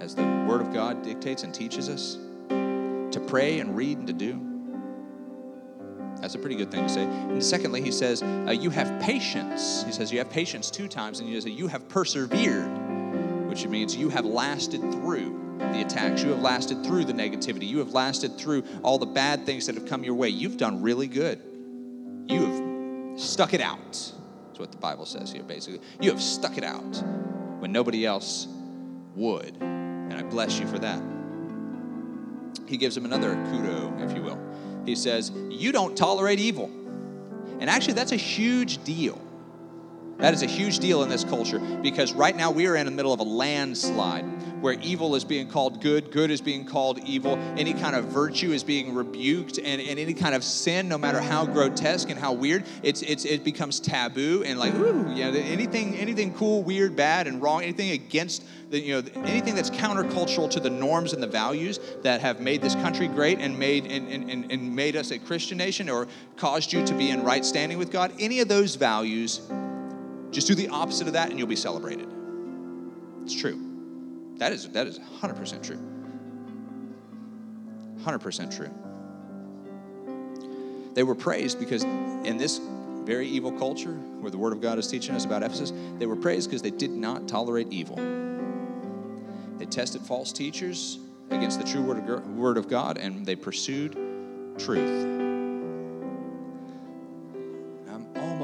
as 0.00 0.14
the 0.14 0.22
Word 0.48 0.60
of 0.60 0.72
God 0.72 1.02
dictates 1.02 1.42
and 1.42 1.52
teaches 1.54 1.88
us 1.88 2.18
to 2.48 3.24
pray 3.26 3.60
and 3.60 3.76
read 3.76 3.98
and 3.98 4.06
to 4.06 4.12
do. 4.12 4.40
That's 6.20 6.34
a 6.34 6.38
pretty 6.38 6.56
good 6.56 6.70
thing 6.70 6.82
to 6.82 6.88
say. 6.88 7.04
And 7.04 7.42
secondly, 7.44 7.82
he 7.82 7.92
says, 7.92 8.22
uh, 8.22 8.56
You 8.58 8.70
have 8.70 9.00
patience. 9.02 9.84
He 9.84 9.92
says, 9.92 10.12
You 10.12 10.18
have 10.18 10.30
patience 10.30 10.70
two 10.70 10.88
times, 10.88 11.20
and 11.20 11.28
he 11.28 11.34
says, 11.34 11.46
You 11.46 11.68
have 11.68 11.88
persevered, 11.88 13.48
which 13.48 13.66
means 13.66 13.94
you 13.96 14.08
have 14.08 14.24
lasted 14.24 14.80
through 14.80 15.45
the 15.58 15.82
attacks. 15.82 16.22
You 16.22 16.30
have 16.30 16.40
lasted 16.40 16.84
through 16.84 17.04
the 17.04 17.12
negativity. 17.12 17.66
You 17.66 17.78
have 17.78 17.92
lasted 17.92 18.38
through 18.38 18.64
all 18.82 18.98
the 18.98 19.06
bad 19.06 19.46
things 19.46 19.66
that 19.66 19.74
have 19.74 19.86
come 19.86 20.04
your 20.04 20.14
way. 20.14 20.28
You've 20.28 20.56
done 20.56 20.82
really 20.82 21.06
good. 21.06 21.40
You 22.26 22.46
have 22.46 23.20
stuck 23.20 23.54
it 23.54 23.60
out. 23.60 23.92
That's 23.92 24.58
what 24.58 24.72
the 24.72 24.78
Bible 24.78 25.06
says 25.06 25.32
here, 25.32 25.42
basically. 25.42 25.80
You 26.00 26.10
have 26.10 26.22
stuck 26.22 26.58
it 26.58 26.64
out 26.64 27.02
when 27.60 27.72
nobody 27.72 28.04
else 28.06 28.48
would. 29.14 29.56
And 29.60 30.14
I 30.14 30.22
bless 30.22 30.58
you 30.58 30.66
for 30.66 30.78
that 30.78 31.00
he 32.66 32.76
gives 32.76 32.96
him 32.96 33.04
another 33.04 33.34
kudo, 33.34 34.04
if 34.04 34.16
you 34.16 34.22
will. 34.22 34.38
He 34.84 34.94
says, 34.94 35.30
You 35.50 35.72
don't 35.72 35.96
tolerate 35.96 36.40
evil. 36.40 36.70
And 37.60 37.70
actually, 37.70 37.94
that's 37.94 38.12
a 38.12 38.16
huge 38.16 38.82
deal. 38.84 39.20
That 40.18 40.32
is 40.32 40.42
a 40.42 40.46
huge 40.46 40.78
deal 40.78 41.02
in 41.02 41.08
this 41.08 41.24
culture 41.24 41.58
because 41.58 42.12
right 42.12 42.34
now 42.34 42.50
we 42.50 42.66
are 42.66 42.76
in 42.76 42.86
the 42.86 42.92
middle 42.92 43.12
of 43.12 43.20
a 43.20 43.24
landslide 43.24 44.24
where 44.60 44.74
evil 44.80 45.14
is 45.14 45.24
being 45.24 45.48
called 45.48 45.82
good, 45.82 46.10
good 46.10 46.30
is 46.30 46.40
being 46.40 46.64
called 46.64 46.98
evil, 47.00 47.36
any 47.56 47.74
kind 47.74 47.94
of 47.94 48.06
virtue 48.06 48.52
is 48.52 48.64
being 48.64 48.94
rebuked, 48.94 49.58
and, 49.58 49.80
and 49.80 49.98
any 49.98 50.14
kind 50.14 50.34
of 50.34 50.42
sin, 50.42 50.88
no 50.88 50.96
matter 50.96 51.20
how 51.20 51.44
grotesque 51.44 52.08
and 52.10 52.18
how 52.18 52.32
weird, 52.32 52.64
it's, 52.82 53.02
it's, 53.02 53.24
it 53.24 53.44
becomes 53.44 53.78
taboo 53.78 54.42
and 54.44 54.58
like, 54.58 54.74
ooh, 54.74 55.12
yeah, 55.14 55.26
anything, 55.26 55.94
anything 55.96 56.32
cool, 56.34 56.62
weird, 56.62 56.96
bad, 56.96 57.26
and 57.26 57.42
wrong, 57.42 57.62
anything 57.62 57.90
against 57.90 58.44
the, 58.70 58.80
you 58.80 59.00
know, 59.00 59.08
anything 59.24 59.54
that's 59.54 59.70
countercultural 59.70 60.50
to 60.50 60.58
the 60.58 60.70
norms 60.70 61.12
and 61.12 61.22
the 61.22 61.28
values 61.28 61.78
that 62.02 62.20
have 62.20 62.40
made 62.40 62.62
this 62.62 62.74
country 62.76 63.06
great 63.06 63.38
and 63.38 63.56
made, 63.58 63.86
and, 63.86 64.08
and, 64.08 64.50
and 64.50 64.74
made 64.74 64.96
us 64.96 65.10
a 65.10 65.18
Christian 65.18 65.58
nation 65.58 65.88
or 65.88 66.08
caused 66.36 66.72
you 66.72 66.84
to 66.86 66.94
be 66.94 67.10
in 67.10 67.22
right 67.22 67.44
standing 67.44 67.78
with 67.78 67.92
God, 67.92 68.12
any 68.18 68.40
of 68.40 68.48
those 68.48 68.74
values, 68.74 69.42
just 70.36 70.46
do 70.46 70.54
the 70.54 70.68
opposite 70.68 71.06
of 71.06 71.14
that 71.14 71.30
and 71.30 71.38
you'll 71.38 71.48
be 71.48 71.56
celebrated. 71.56 72.06
It's 73.22 73.34
true. 73.34 73.58
That 74.36 74.52
is, 74.52 74.68
that 74.68 74.86
is 74.86 74.98
100% 74.98 75.62
true. 75.62 75.78
100% 78.04 78.54
true. 78.54 78.70
They 80.92 81.04
were 81.04 81.14
praised 81.14 81.58
because 81.58 81.84
in 81.84 82.36
this 82.36 82.60
very 83.04 83.26
evil 83.26 83.50
culture 83.50 83.94
where 83.94 84.30
the 84.30 84.36
Word 84.36 84.52
of 84.52 84.60
God 84.60 84.78
is 84.78 84.86
teaching 84.88 85.14
us 85.14 85.24
about 85.24 85.42
Ephesus, 85.42 85.72
they 85.98 86.04
were 86.04 86.16
praised 86.16 86.50
because 86.50 86.60
they 86.60 86.70
did 86.70 86.90
not 86.90 87.26
tolerate 87.26 87.68
evil. 87.72 87.96
They 89.56 89.64
tested 89.64 90.02
false 90.02 90.34
teachers 90.34 90.98
against 91.30 91.58
the 91.58 91.64
true 91.66 91.80
Word 91.80 92.58
of 92.58 92.68
God 92.68 92.98
and 92.98 93.24
they 93.24 93.36
pursued 93.36 93.96
truth. 94.58 95.15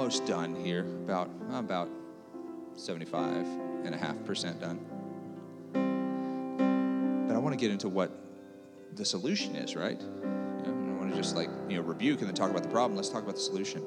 Almost 0.03 0.27
done 0.27 0.57
here, 0.57 0.81
about, 0.81 1.31
about 1.53 1.89
75 2.75 3.47
and 3.85 3.95
a 3.95 3.97
half 3.97 4.17
percent 4.25 4.61
done 4.61 4.81
But 7.29 7.37
I 7.37 7.39
want 7.39 7.53
to 7.53 7.57
get 7.57 7.71
into 7.71 7.89
what 7.89 8.11
the 8.97 9.05
solution 9.05 9.55
is, 9.55 9.77
right? 9.77 10.01
I 10.01 10.71
want 10.99 11.13
to 11.13 11.17
just 11.17 11.37
like, 11.37 11.49
you 11.69 11.77
know, 11.77 11.83
rebuke 11.83 12.19
and 12.19 12.27
then 12.27 12.35
talk 12.35 12.51
about 12.51 12.65
the 12.65 12.69
problem. 12.69 12.97
Let's 12.97 13.11
talk 13.11 13.23
about 13.23 13.37
the 13.37 13.43
solution. 13.43 13.85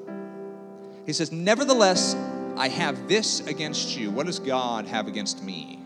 He 1.04 1.12
says, 1.12 1.30
Nevertheless, 1.32 2.16
I 2.56 2.68
have 2.68 3.08
this 3.08 3.40
against 3.40 3.94
you. 3.94 4.10
What 4.10 4.24
does 4.24 4.38
God 4.38 4.86
have 4.86 5.08
against 5.08 5.44
me? 5.44 5.80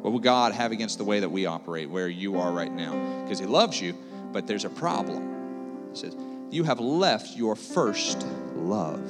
What 0.00 0.12
will 0.12 0.20
God 0.20 0.52
have 0.52 0.70
against 0.70 0.98
the 0.98 1.04
way 1.04 1.18
that 1.18 1.28
we 1.30 1.44
operate, 1.44 1.90
where 1.90 2.06
you 2.06 2.38
are 2.38 2.52
right 2.52 2.72
now? 2.72 3.24
Because 3.24 3.40
He 3.40 3.46
loves 3.46 3.80
you, 3.80 3.96
but 4.30 4.46
there's 4.46 4.64
a 4.64 4.70
problem. 4.70 5.90
He 5.90 5.96
says, 5.98 6.14
You 6.50 6.64
have 6.64 6.80
left 6.80 7.36
your 7.36 7.54
first 7.54 8.26
love. 8.54 9.00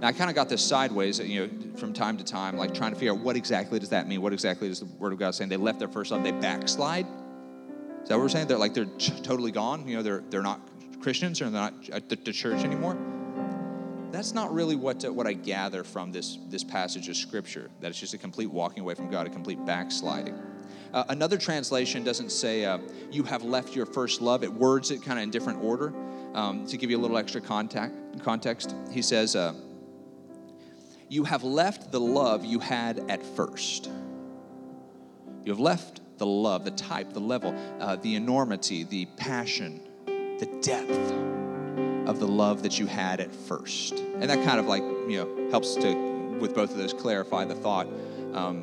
Now, 0.00 0.08
I 0.08 0.12
kind 0.12 0.28
of 0.28 0.36
got 0.36 0.50
this 0.50 0.62
sideways, 0.62 1.18
you 1.18 1.46
know, 1.46 1.76
from 1.78 1.94
time 1.94 2.18
to 2.18 2.24
time, 2.24 2.58
like 2.58 2.74
trying 2.74 2.92
to 2.92 2.98
figure 2.98 3.12
out 3.12 3.20
what 3.20 3.34
exactly 3.34 3.78
does 3.78 3.88
that 3.90 4.06
mean? 4.06 4.20
What 4.20 4.34
exactly 4.34 4.68
is 4.68 4.80
the 4.80 4.86
Word 4.86 5.14
of 5.14 5.18
God 5.18 5.34
saying? 5.34 5.48
They 5.48 5.56
left 5.56 5.78
their 5.78 5.88
first 5.88 6.10
love, 6.10 6.22
they 6.22 6.32
backslide. 6.32 7.06
Is 8.02 8.10
that 8.10 8.16
what 8.16 8.20
we're 8.20 8.28
saying? 8.28 8.46
They're 8.46 8.58
like 8.58 8.74
they're 8.74 8.84
t- 8.84 9.20
totally 9.22 9.50
gone. 9.50 9.88
You 9.88 9.96
know, 9.96 10.02
they're 10.02 10.22
they're 10.28 10.42
not 10.42 10.60
Christians 11.00 11.40
or 11.40 11.44
they're 11.48 11.60
not 11.60 11.88
at 11.90 12.08
the, 12.08 12.16
the 12.16 12.32
church 12.32 12.62
anymore. 12.62 12.96
That's 14.12 14.32
not 14.32 14.52
really 14.54 14.76
what 14.76 15.04
uh, 15.04 15.12
what 15.12 15.26
I 15.26 15.32
gather 15.32 15.82
from 15.82 16.12
this 16.12 16.38
this 16.48 16.62
passage 16.62 17.08
of 17.08 17.16
Scripture. 17.16 17.70
That 17.80 17.88
it's 17.88 17.98
just 17.98 18.14
a 18.14 18.18
complete 18.18 18.50
walking 18.50 18.82
away 18.82 18.94
from 18.94 19.10
God, 19.10 19.26
a 19.26 19.30
complete 19.30 19.64
backsliding. 19.64 20.38
Uh, 20.96 21.04
another 21.10 21.36
translation 21.36 22.02
doesn't 22.02 22.32
say 22.32 22.64
uh, 22.64 22.78
you 23.10 23.22
have 23.22 23.42
left 23.42 23.76
your 23.76 23.84
first 23.84 24.22
love. 24.22 24.42
It 24.42 24.50
words 24.50 24.90
it 24.90 25.02
kind 25.02 25.18
of 25.18 25.24
in 25.24 25.30
different 25.30 25.62
order 25.62 25.92
um, 26.32 26.66
to 26.68 26.78
give 26.78 26.90
you 26.90 26.96
a 26.96 27.02
little 27.02 27.18
extra 27.18 27.42
contact, 27.42 27.94
context. 28.22 28.74
He 28.90 29.02
says. 29.02 29.36
Uh, 29.36 29.52
you 31.08 31.24
have 31.24 31.44
left 31.44 31.92
the 31.92 32.00
love 32.00 32.44
you 32.44 32.58
had 32.58 33.10
at 33.10 33.22
first. 33.22 33.90
You 35.44 35.52
have 35.52 35.60
left 35.60 36.00
the 36.16 36.26
love, 36.26 36.64
the 36.64 36.70
type, 36.72 37.12
the 37.12 37.20
level, 37.20 37.54
uh, 37.78 37.96
the 37.96 38.16
enormity, 38.16 38.82
the 38.82 39.06
passion, 39.16 39.80
the 40.06 40.58
depth 40.62 41.12
of 42.08 42.18
the 42.18 42.26
love 42.26 42.62
that 42.62 42.78
you 42.78 42.86
had 42.86 43.20
at 43.20 43.32
first. 43.32 43.98
And 43.98 44.28
that 44.30 44.42
kind 44.44 44.58
of 44.58 44.66
like, 44.66 44.82
you 44.82 45.18
know, 45.18 45.50
helps 45.50 45.74
to, 45.76 45.94
with 46.40 46.54
both 46.54 46.70
of 46.70 46.78
those, 46.78 46.92
clarify 46.92 47.44
the 47.44 47.54
thought. 47.54 47.86
Um, 48.32 48.62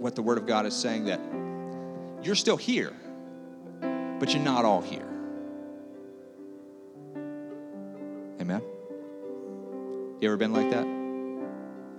what 0.00 0.16
the 0.16 0.22
Word 0.22 0.38
of 0.38 0.46
God 0.46 0.66
is 0.66 0.74
saying 0.74 1.04
that 1.04 1.20
you're 2.22 2.34
still 2.34 2.56
here, 2.56 2.92
but 4.18 4.32
you're 4.32 4.42
not 4.42 4.64
all 4.64 4.82
here. 4.82 5.06
Amen? 8.40 8.62
You 10.20 10.28
ever 10.28 10.36
been 10.36 10.52
like 10.52 10.70
that? 10.70 10.86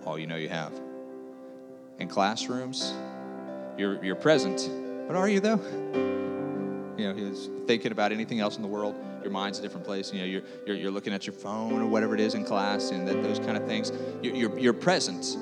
Oh, 0.05 0.15
you 0.15 0.27
know 0.27 0.35
you 0.35 0.49
have. 0.49 0.73
In 1.99 2.07
classrooms, 2.07 2.93
you're, 3.77 4.03
you're 4.03 4.15
present, 4.15 4.69
but 5.07 5.15
are 5.15 5.29
you 5.29 5.39
though? 5.39 5.59
You 6.97 7.07
know, 7.07 7.15
he's 7.15 7.49
thinking 7.65 7.91
about 7.91 8.11
anything 8.11 8.39
else 8.39 8.57
in 8.57 8.61
the 8.61 8.67
world. 8.67 8.95
Your 9.23 9.31
mind's 9.31 9.59
a 9.59 9.61
different 9.61 9.85
place. 9.85 10.13
You 10.13 10.19
know, 10.19 10.25
you're, 10.25 10.41
you're, 10.67 10.75
you're 10.75 10.91
looking 10.91 11.13
at 11.13 11.25
your 11.25 11.33
phone 11.33 11.81
or 11.81 11.87
whatever 11.87 12.13
it 12.13 12.19
is 12.19 12.33
in 12.35 12.43
class 12.43 12.91
and 12.91 13.07
that, 13.07 13.23
those 13.23 13.39
kind 13.39 13.57
of 13.57 13.65
things. 13.65 13.91
You're, 14.21 14.35
you're, 14.35 14.59
you're 14.59 14.73
present, 14.73 15.37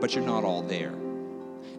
but 0.00 0.14
you're 0.14 0.24
not 0.24 0.42
all 0.42 0.62
there. 0.62 0.92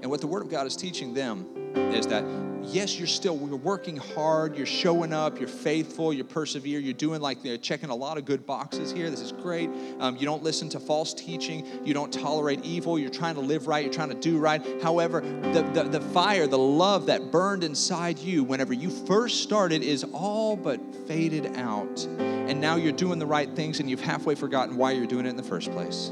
And 0.02 0.10
what 0.10 0.22
the 0.22 0.28
Word 0.28 0.44
of 0.44 0.50
God 0.50 0.68
is 0.68 0.76
teaching 0.76 1.14
them 1.14 1.48
is 1.76 2.08
that 2.08 2.24
yes, 2.68 2.98
you're 2.98 3.08
still 3.08 3.38
you're 3.48 3.58
working 3.58 3.98
hard, 3.98 4.58
you're 4.58 4.66
showing 4.66 5.14
up, 5.14 5.40
you're 5.40 5.48
faithful, 5.48 6.14
you're 6.14 6.26
persevere, 6.26 6.80
you're 6.80 6.94
doing 6.94 7.22
like 7.22 7.44
you're 7.44 7.58
checking 7.58 7.90
a 7.90 7.96
lot 7.96 8.18
of 8.18 8.26
good 8.26 8.46
boxes 8.46 8.92
here. 8.92 9.10
This 9.10 9.22
is 9.22 9.32
great. 9.32 9.70
Um, 10.00 10.18
you 10.18 10.26
don't 10.26 10.44
listen 10.44 10.70
to 10.70 10.80
false 10.80 11.14
teaching, 11.14 11.66
you 11.86 11.94
don't 11.94 12.12
tolerate 12.12 12.64
evil, 12.64 12.98
you're 13.00 13.10
trying 13.10 13.36
to 13.36 13.42
live 13.42 13.68
right, 13.68 13.84
you're 13.84 13.94
trying 13.94 14.10
to 14.10 14.16
do 14.16 14.38
right. 14.38 14.62
However, 14.82 15.22
the, 15.22 15.62
the, 15.74 15.84
the 15.84 16.02
fire, 16.02 16.48
the 16.48 16.58
love 16.58 17.06
that 17.08 17.32
burned 17.32 17.64
inside 17.64 18.20
you 18.20 18.44
whenever 18.44 18.74
you 18.74 18.90
first 18.90 19.44
started 19.44 19.84
is 19.84 20.04
all 20.14 20.56
but 20.56 20.80
faded 21.08 21.56
out. 21.58 22.06
And 22.06 22.62
now 22.62 22.76
you're 22.76 22.92
doing 22.92 23.20
the 23.20 23.26
right 23.26 23.50
things 23.56 23.80
and 23.80 23.90
you've 23.90 24.02
halfway 24.02 24.36
forgotten 24.36 24.78
why 24.78 24.92
you're 24.92 25.08
doing 25.08 25.26
it 25.26 25.30
in 25.30 25.38
the 25.38 25.44
first 25.44 25.72
place. 25.72 26.12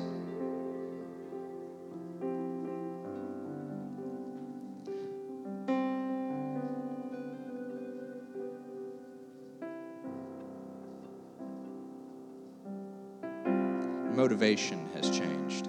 Motivation 14.44 14.90
has 14.94 15.10
changed. 15.10 15.68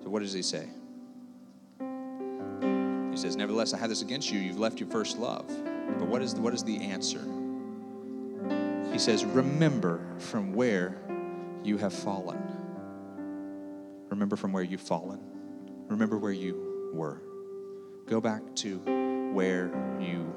So, 0.00 0.10
what 0.10 0.22
does 0.22 0.32
he 0.32 0.42
say? 0.42 0.68
He 3.10 3.16
says, 3.16 3.34
Nevertheless, 3.34 3.74
I 3.74 3.78
have 3.78 3.88
this 3.88 4.00
against 4.02 4.30
you. 4.30 4.38
You've 4.38 4.60
left 4.60 4.78
your 4.78 4.88
first 4.88 5.18
love. 5.18 5.48
But 5.98 6.06
what 6.06 6.22
is, 6.22 6.36
what 6.36 6.54
is 6.54 6.62
the 6.62 6.76
answer? 6.76 7.20
He 8.92 8.98
says, 9.00 9.24
Remember 9.24 10.00
from 10.18 10.52
where 10.52 10.96
you 11.64 11.78
have 11.78 11.92
fallen. 11.92 12.40
Remember 14.08 14.36
from 14.36 14.52
where 14.52 14.62
you've 14.62 14.80
fallen. 14.80 15.18
Remember 15.88 16.16
where 16.16 16.30
you 16.30 16.90
were. 16.94 17.20
Go 18.06 18.20
back 18.20 18.42
to 18.56 18.78
where 19.32 19.66
you 20.00 20.32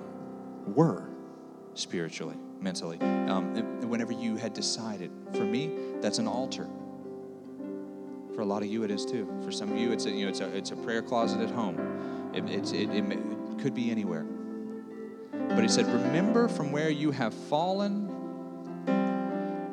were 0.65 1.10
spiritually, 1.73 2.35
mentally. 2.59 2.99
Um, 2.99 3.89
whenever 3.89 4.11
you 4.11 4.35
had 4.35 4.53
decided. 4.53 5.11
For 5.33 5.43
me, 5.43 5.71
that's 6.01 6.17
an 6.17 6.27
altar. 6.27 6.67
For 8.35 8.41
a 8.41 8.45
lot 8.45 8.61
of 8.61 8.69
you, 8.69 8.83
it 8.83 8.91
is 8.91 9.05
too. 9.05 9.27
For 9.43 9.51
some 9.51 9.71
of 9.71 9.77
you, 9.77 9.91
it's 9.91 10.05
a, 10.05 10.11
you 10.11 10.25
know, 10.25 10.29
it's 10.29 10.39
a, 10.39 10.55
it's 10.55 10.71
a 10.71 10.75
prayer 10.77 11.01
closet 11.01 11.41
at 11.41 11.49
home. 11.49 12.31
It, 12.33 12.49
it's, 12.49 12.71
it, 12.71 12.89
it, 12.89 13.03
it 13.11 13.59
could 13.59 13.73
be 13.73 13.91
anywhere. 13.91 14.25
But 15.31 15.61
he 15.61 15.67
said, 15.67 15.85
Remember 15.87 16.47
from 16.47 16.71
where 16.71 16.89
you 16.89 17.11
have 17.11 17.33
fallen, 17.33 18.07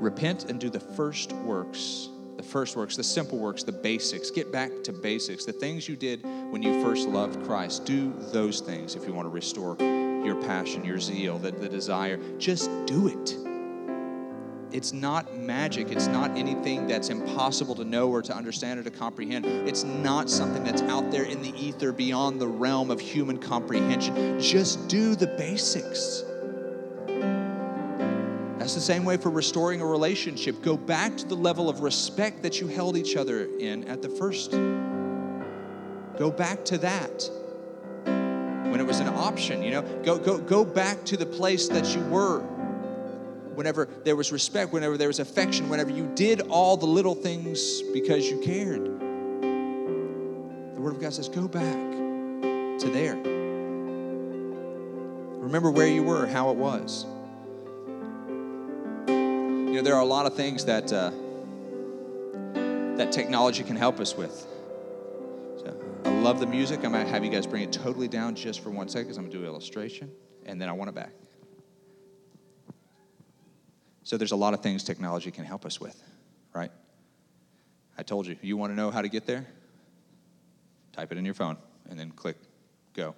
repent 0.01 0.51
and 0.51 0.61
do 0.61 0.71
the 0.71 0.81
first 0.81 1.33
works. 1.33 2.09
The 2.37 2.43
first 2.43 2.77
works, 2.77 2.97
the 2.97 3.05
simple 3.05 3.39
works, 3.39 3.65
the 3.65 3.73
basics. 3.73 4.31
Get 4.31 4.53
back 4.53 4.71
to 4.85 4.93
basics. 4.93 5.45
The 5.45 5.53
things 5.53 5.89
you 5.89 5.97
did 5.97 6.23
when 6.23 6.63
you 6.63 6.83
first 6.83 7.09
loved 7.09 7.45
Christ. 7.45 7.85
Do 7.85 8.13
those 8.33 8.61
things 8.61 8.95
if 8.95 9.07
you 9.07 9.13
want 9.13 9.27
to 9.27 9.31
restore 9.31 9.77
your 10.25 10.37
passion, 10.43 10.85
your 10.85 10.99
zeal, 10.99 11.39
the, 11.39 11.51
the 11.51 11.69
desire. 11.69 12.19
Just 12.39 12.71
do 12.87 13.09
it. 13.09 13.37
It's 14.71 14.93
not 14.93 15.37
magic. 15.37 15.91
It's 15.91 16.09
not 16.09 16.37
anything 16.37 16.87
that's 16.87 17.09
impossible 17.09 17.75
to 17.77 17.85
know 17.85 18.11
or 18.11 18.21
to 18.23 18.35
understand 18.35 18.79
or 18.79 18.83
to 18.83 18.91
comprehend. 18.91 19.47
It's 19.47 19.83
not 19.85 20.29
something 20.29 20.63
that's 20.63 20.83
out 20.83 21.11
there 21.11 21.25
in 21.25 21.41
the 21.41 21.55
ether 21.59 21.91
beyond 21.91 22.41
the 22.41 22.49
realm 22.49 22.91
of 22.91 23.01
human 23.01 23.39
comprehension. 23.39 24.39
Just 24.39 24.89
do 24.89 25.15
the 25.15 25.27
basics. 25.27 26.23
That's 28.59 28.75
the 28.75 28.81
same 28.83 29.07
way 29.07 29.17
for 29.17 29.31
restoring 29.31 29.81
a 29.81 29.87
relationship. 29.87 30.61
Go 30.63 30.77
back 30.77 31.17
to 31.17 31.27
the 31.27 31.37
level 31.37 31.71
of 31.71 31.81
respect 31.81 32.43
that 32.43 32.61
you 32.61 32.67
held 32.67 32.99
each 32.99 33.17
other 33.17 33.49
in 33.59 33.89
at 33.89 34.03
the 34.03 34.11
first. 34.11 34.51
Go 36.19 36.31
back 36.31 36.65
to 36.67 36.77
that 36.79 37.31
when 38.71 38.81
it 38.81 38.87
was 38.87 39.01
an 39.01 39.09
option, 39.09 39.63
you 39.63 39.71
know. 39.71 39.83
Go, 40.03 40.19
go, 40.19 40.39
go 40.39 40.65
back 40.65 41.05
to 41.07 41.17
the 41.17 41.27
place 41.27 41.69
that 41.69 41.95
you 41.95 42.03
were 42.05 42.41
whenever 43.55 43.89
there 44.05 44.15
was 44.15 44.31
respect, 44.31 44.73
whenever 44.73 44.97
there 44.97 45.09
was 45.09 45.19
affection, 45.19 45.69
whenever 45.69 45.91
you 45.91 46.11
did 46.15 46.43
all 46.43 46.77
the 46.77 46.87
little 46.87 47.15
things 47.15 47.83
because 47.93 48.31
you 48.31 48.39
cared. 48.39 48.85
The 50.75 50.81
Word 50.81 50.95
of 50.95 51.01
God 51.01 51.13
says, 51.13 51.29
go 51.29 51.49
back 51.49 51.63
to 51.63 52.91
there. 52.93 53.17
Remember 55.43 55.71
where 55.71 55.89
you 55.89 56.03
were, 56.05 56.27
how 56.27 56.51
it 56.51 56.57
was. 56.57 57.05
You 59.09 59.75
know, 59.75 59.83
there 59.83 59.95
are 59.95 60.03
a 60.03 60.07
lot 60.07 60.27
of 60.27 60.35
things 60.35 60.67
that 60.67 60.93
uh, 60.93 61.11
that 62.97 63.13
technology 63.13 63.63
can 63.63 63.77
help 63.77 63.99
us 64.01 64.17
with. 64.17 64.47
Love 66.23 66.41
the 66.41 66.47
music. 66.47 66.85
I'm 66.85 66.93
gonna 66.93 67.09
have 67.09 67.25
you 67.25 67.31
guys 67.31 67.47
bring 67.47 67.63
it 67.63 67.73
totally 67.73 68.09
down 68.09 68.35
just 68.35 68.61
for 68.61 68.71
one 68.71 68.89
second 68.89 69.07
because 69.07 69.17
I'm 69.17 69.25
gonna 69.25 69.39
do 69.39 69.41
an 69.41 69.47
illustration, 69.47 70.11
and 70.45 70.61
then 70.61 70.69
I 70.69 70.73
want 70.73 70.91
it 70.91 70.95
back. 70.95 71.13
So 74.03 74.17
there's 74.17 74.33
a 74.33 74.37
lot 74.37 74.53
of 74.53 74.61
things 74.61 74.83
technology 74.83 75.31
can 75.31 75.45
help 75.45 75.65
us 75.65 75.81
with, 75.81 76.03
right? 76.53 76.71
I 77.97 78.03
told 78.03 78.27
you, 78.27 78.37
you 78.43 78.57
want 78.57 78.73
to 78.73 78.77
know 78.77 78.91
how 78.91 79.01
to 79.01 79.09
get 79.09 79.27
there? 79.27 79.47
Type 80.93 81.13
it 81.13 81.19
in 81.19 81.25
your 81.25 81.35
phone 81.35 81.57
and 81.89 81.99
then 81.99 82.11
click 82.11 82.37
go. 82.95 83.15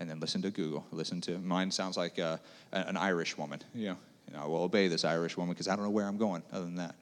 And 0.00 0.08
then 0.08 0.18
listen 0.18 0.42
to 0.42 0.50
Google. 0.50 0.86
Listen 0.90 1.20
to 1.22 1.38
mine 1.38 1.70
sounds 1.70 1.96
like 1.96 2.18
uh, 2.18 2.38
an 2.72 2.96
Irish 2.96 3.36
woman. 3.36 3.60
You 3.74 3.88
know, 3.88 3.96
you 4.26 4.34
know, 4.34 4.42
I 4.42 4.46
will 4.46 4.62
obey 4.62 4.88
this 4.88 5.04
Irish 5.04 5.36
woman 5.36 5.52
because 5.52 5.68
I 5.68 5.76
don't 5.76 5.84
know 5.84 5.90
where 5.90 6.06
I'm 6.06 6.18
going 6.18 6.42
other 6.52 6.64
than 6.64 6.76
that. 6.76 6.94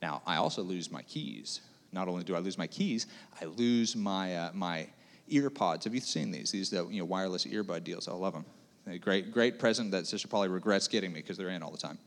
Now, 0.00 0.22
I 0.26 0.36
also 0.36 0.62
lose 0.62 0.90
my 0.90 1.02
keys. 1.02 1.60
Not 1.92 2.08
only 2.08 2.24
do 2.24 2.34
I 2.34 2.38
lose 2.38 2.56
my 2.56 2.66
keys, 2.66 3.06
I 3.40 3.44
lose 3.44 3.94
my, 3.94 4.36
uh, 4.36 4.50
my 4.54 4.88
ear 5.28 5.50
pods. 5.50 5.84
Have 5.84 5.94
you 5.94 6.00
seen 6.00 6.30
these? 6.30 6.50
These 6.50 6.72
uh, 6.72 6.88
you 6.88 7.00
know, 7.00 7.04
wireless 7.04 7.44
earbud 7.44 7.84
deals. 7.84 8.08
I 8.08 8.12
love 8.12 8.32
them. 8.32 8.44
A 8.86 8.98
great, 8.98 9.32
great 9.32 9.58
present 9.58 9.90
that 9.92 10.06
Sister 10.06 10.26
Polly 10.26 10.48
regrets 10.48 10.88
getting 10.88 11.12
me 11.12 11.20
because 11.20 11.36
they're 11.36 11.50
in 11.50 11.62
all 11.62 11.70
the 11.70 11.78
time. 11.78 11.98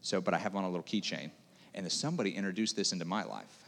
So, 0.00 0.20
but 0.20 0.32
I 0.32 0.38
have 0.38 0.54
on 0.56 0.64
a 0.64 0.68
little 0.68 0.84
keychain. 0.84 1.30
And 1.74 1.90
somebody 1.90 2.30
introduced 2.30 2.76
this 2.76 2.92
into 2.92 3.04
my 3.04 3.24
life. 3.24 3.64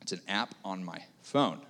It's 0.00 0.12
an 0.12 0.22
app 0.26 0.54
on 0.64 0.82
my 0.82 0.98
phone. 1.22 1.60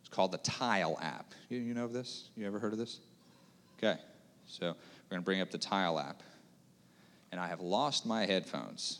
It's 0.00 0.10
called 0.10 0.32
the 0.32 0.38
Tile 0.38 0.98
app. 1.00 1.32
You, 1.48 1.58
you 1.58 1.74
know 1.74 1.86
of 1.86 1.92
this? 1.92 2.28
You 2.36 2.46
ever 2.46 2.58
heard 2.58 2.72
of 2.72 2.78
this? 2.78 3.00
Okay. 3.78 3.98
So 4.46 4.66
we're 4.66 5.10
going 5.10 5.22
to 5.22 5.24
bring 5.24 5.40
up 5.40 5.50
the 5.50 5.58
Tile 5.58 5.98
app. 5.98 6.22
And 7.32 7.40
I 7.40 7.48
have 7.48 7.60
lost 7.60 8.04
my 8.04 8.26
headphones. 8.26 8.98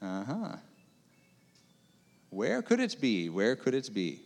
Uh 0.00 0.24
huh. 0.24 0.56
Where 2.30 2.62
could 2.62 2.80
it 2.80 3.00
be? 3.00 3.28
Where 3.28 3.56
could 3.56 3.74
it 3.74 3.92
be? 3.92 4.20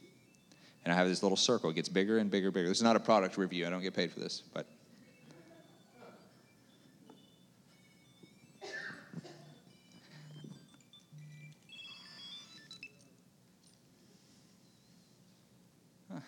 And 0.85 0.92
I 0.92 0.96
have 0.96 1.08
this 1.08 1.22
little 1.22 1.37
circle. 1.37 1.70
It 1.70 1.74
gets 1.74 1.88
bigger 1.88 2.18
and 2.18 2.30
bigger 2.30 2.48
and 2.48 2.54
bigger. 2.54 2.68
This 2.68 2.78
is 2.78 2.82
not 2.82 2.96
a 2.96 3.00
product 3.00 3.38
review. 3.38 3.66
I 3.66 3.70
don't 3.70 3.82
get 3.82 3.94
paid 3.94 4.11
for 4.11 4.20
this, 4.20 4.42
but. 4.52 4.66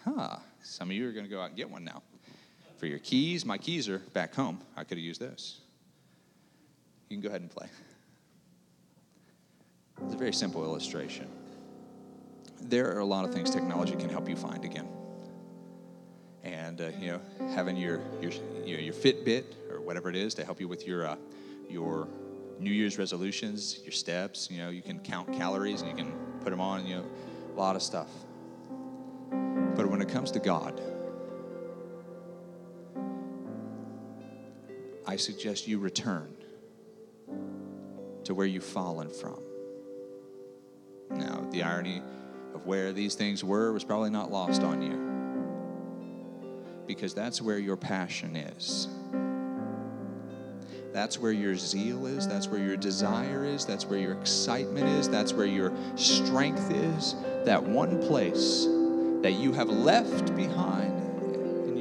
Aha. 0.07 0.41
Some 0.63 0.91
of 0.91 0.97
you 0.97 1.09
are 1.09 1.13
going 1.13 1.25
to 1.25 1.31
go 1.31 1.41
out 1.41 1.49
and 1.49 1.57
get 1.57 1.69
one 1.69 1.85
now. 1.85 2.03
For 2.79 2.87
your 2.87 2.99
keys, 2.99 3.45
my 3.45 3.59
keys 3.59 3.89
are 3.89 3.99
back 3.99 4.35
home. 4.35 4.61
I 4.77 4.85
could 4.85 4.99
have 4.99 5.05
used 5.05 5.21
this. 5.21 5.61
You 7.09 7.17
can 7.17 7.23
go 7.23 7.29
ahead 7.29 7.41
and 7.41 7.51
play. 7.51 7.67
It's 10.03 10.15
a 10.15 10.19
very 10.19 10.33
simple 10.33 10.65
illustration 10.65 11.29
there 12.69 12.95
are 12.95 13.01
a 13.01 13.05
lot 13.05 13.25
of 13.25 13.33
things 13.33 13.51
technology 13.51 13.95
can 13.95 14.09
help 14.09 14.29
you 14.29 14.37
find 14.37 14.65
again. 14.65 14.89
And 16.43 16.81
uh, 16.81 16.89
you 16.99 17.09
know, 17.13 17.21
having 17.55 17.77
your 17.77 18.01
your 18.21 18.33
you 18.65 18.77
know, 18.77 18.83
your 18.83 18.95
Fitbit 18.95 19.45
or 19.71 19.81
whatever 19.81 20.09
it 20.09 20.17
is 20.17 20.35
to 20.35 20.45
help 20.45 20.61
you 20.61 20.69
with 20.69 20.87
your 20.87 21.07
uh, 21.07 21.17
your 21.69 22.09
New 22.59 22.71
Year's 22.71 22.99
resolutions, 22.99 23.81
your 23.83 23.93
steps. 23.93 24.51
You 24.51 24.59
know, 24.59 24.71
you 24.71 24.83
can 24.83 24.99
count 25.01 25.33
calories 25.33 25.83
and 25.83 25.91
you 25.91 25.97
can 25.97 26.13
put 26.43 26.51
them 26.51 26.61
on. 26.61 26.87
You 26.87 26.97
know, 26.97 27.07
a 27.55 27.59
lot 27.59 27.77
of 27.77 27.83
stuff. 27.83 28.11
But 29.31 29.87
when 29.89 30.01
it 30.01 30.09
comes 30.09 30.31
to 30.33 30.39
God, 30.39 30.81
I 35.07 35.17
suggest 35.17 35.67
you 35.67 35.79
return 35.79 36.35
to 38.25 38.35
where 38.35 38.47
you've 38.47 38.65
fallen 38.65 39.11
from. 39.11 39.39
Now, 41.11 41.47
the 41.51 41.63
irony 41.63 42.03
of 42.55 42.67
where 42.67 42.93
these 42.93 43.15
things 43.15 43.43
were 43.43 43.73
was 43.73 43.85
probably 43.85 44.11
not 44.11 44.31
lost 44.31 44.63
on 44.63 44.83
you. 44.83 45.03
Because 46.87 47.15
that's 47.15 47.41
where 47.41 47.59
your 47.59 47.77
passion 47.77 48.37
is. 48.37 48.89
That's 50.93 51.19
where 51.19 51.33
your 51.33 51.57
zeal 51.57 52.07
is. 52.07 52.29
That's 52.29 52.47
where 52.47 52.61
your 52.61 52.77
desire 52.77 53.45
is. 53.45 53.67
That's 53.67 53.85
where 53.85 53.99
your 53.99 54.13
excitement 54.13 54.87
is. 54.89 55.09
That's 55.09 55.33
where 55.33 55.47
your 55.47 55.73
strength 55.97 56.71
is. 56.71 57.17
That 57.45 57.63
one 57.63 58.01
place 58.01 58.67
that 59.23 59.33
you 59.33 59.53
have 59.53 59.69
left 59.69 60.37
behind 60.37 61.04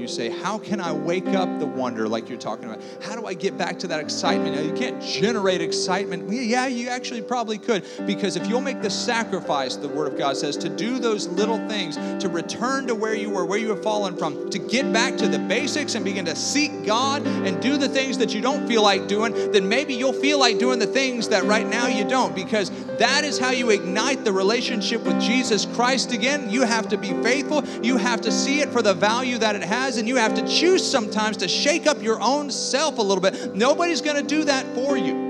you 0.03 0.07
say, 0.09 0.29
How 0.29 0.59
can 0.59 0.79
I 0.79 0.91
wake 0.91 1.29
up 1.29 1.59
the 1.59 1.65
wonder 1.65 2.07
like 2.07 2.29
you're 2.29 2.37
talking 2.37 2.65
about? 2.65 2.81
How 3.01 3.15
do 3.15 3.25
I 3.25 3.33
get 3.33 3.57
back 3.57 3.79
to 3.79 3.87
that 3.87 3.99
excitement? 3.99 4.55
Now, 4.55 4.61
you 4.61 4.73
can't 4.73 5.01
generate 5.01 5.61
excitement. 5.61 6.31
Yeah, 6.31 6.67
you 6.67 6.89
actually 6.89 7.21
probably 7.21 7.57
could, 7.57 7.83
because 8.05 8.35
if 8.35 8.47
you'll 8.47 8.61
make 8.61 8.81
the 8.81 8.89
sacrifice, 8.89 9.77
the 9.77 9.87
Word 9.87 10.11
of 10.11 10.17
God 10.17 10.37
says, 10.37 10.57
to 10.57 10.69
do 10.69 10.99
those 10.99 11.27
little 11.29 11.57
things, 11.69 11.95
to 12.21 12.29
return 12.29 12.85
to 12.87 12.95
where 12.95 13.15
you 13.15 13.29
were, 13.29 13.45
where 13.45 13.57
you 13.57 13.69
have 13.69 13.81
fallen 13.81 14.15
from, 14.17 14.49
to 14.49 14.59
get 14.59 14.91
back 14.91 15.17
to 15.17 15.27
the 15.27 15.39
basics 15.39 15.95
and 15.95 16.03
begin 16.03 16.25
to 16.25 16.35
seek 16.35 16.85
God 16.85 17.25
and 17.25 17.61
do 17.61 17.77
the 17.77 17.89
things 17.89 18.17
that 18.17 18.33
you 18.33 18.41
don't 18.41 18.67
feel 18.67 18.83
like 18.83 19.07
doing, 19.07 19.33
then 19.51 19.67
maybe 19.67 19.93
you'll 19.93 20.13
feel 20.13 20.37
like 20.37 20.59
doing 20.59 20.79
the 20.79 20.87
things 20.87 21.29
that 21.29 21.45
right 21.45 21.65
now 21.65 21.87
you 21.87 22.03
don't, 22.07 22.35
because 22.35 22.69
that 22.99 23.23
is 23.23 23.39
how 23.39 23.51
you 23.51 23.69
ignite 23.69 24.23
the 24.23 24.31
relationship 24.31 25.01
with 25.03 25.19
Jesus 25.19 25.65
Christ 25.65 26.11
again. 26.11 26.49
You 26.49 26.63
have 26.63 26.89
to 26.89 26.97
be 26.97 27.09
faithful, 27.23 27.65
you 27.83 27.97
have 27.97 28.21
to 28.21 28.31
see 28.31 28.61
it 28.61 28.69
for 28.69 28.81
the 28.81 28.93
value 28.93 29.37
that 29.39 29.55
it 29.55 29.63
has 29.63 29.97
and 29.97 30.07
you 30.07 30.17
have 30.17 30.33
to 30.35 30.47
choose 30.47 30.85
sometimes 30.85 31.37
to 31.37 31.47
shake 31.47 31.87
up 31.87 32.01
your 32.01 32.21
own 32.21 32.51
self 32.51 32.97
a 32.97 33.01
little 33.01 33.21
bit. 33.21 33.55
Nobody's 33.55 34.01
going 34.01 34.17
to 34.17 34.27
do 34.27 34.43
that 34.45 34.65
for 34.75 34.97
you. 34.97 35.23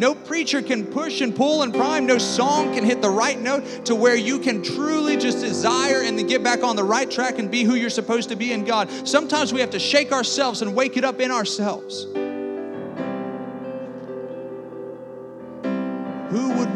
No 0.00 0.14
preacher 0.14 0.62
can 0.62 0.86
push 0.86 1.20
and 1.20 1.34
pull 1.34 1.62
and 1.62 1.74
prime. 1.74 2.06
No 2.06 2.16
song 2.16 2.72
can 2.72 2.84
hit 2.84 3.02
the 3.02 3.10
right 3.10 3.38
note 3.38 3.84
to 3.86 3.94
where 3.94 4.16
you 4.16 4.38
can 4.38 4.62
truly 4.62 5.16
just 5.16 5.40
desire 5.40 6.02
and 6.02 6.18
then 6.18 6.26
get 6.26 6.42
back 6.42 6.62
on 6.62 6.76
the 6.76 6.84
right 6.84 7.10
track 7.10 7.38
and 7.38 7.50
be 7.50 7.64
who 7.64 7.74
you're 7.74 7.90
supposed 7.90 8.30
to 8.30 8.36
be 8.36 8.52
in 8.52 8.64
God. 8.64 8.88
Sometimes 9.06 9.52
we 9.52 9.60
have 9.60 9.70
to 9.70 9.78
shake 9.78 10.10
ourselves 10.12 10.62
and 10.62 10.74
wake 10.74 10.96
it 10.96 11.04
up 11.04 11.20
in 11.20 11.30
ourselves. 11.30 12.06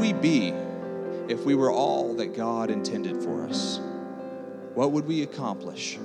We 0.04 0.12
be 0.12 0.52
if 1.28 1.46
we 1.46 1.54
were 1.54 1.70
all 1.70 2.12
that 2.12 2.36
God 2.36 2.70
intended 2.70 3.22
for 3.22 3.46
us? 3.46 3.80
What 4.74 4.92
would 4.92 5.06
we 5.06 5.22
accomplish? 5.22 5.98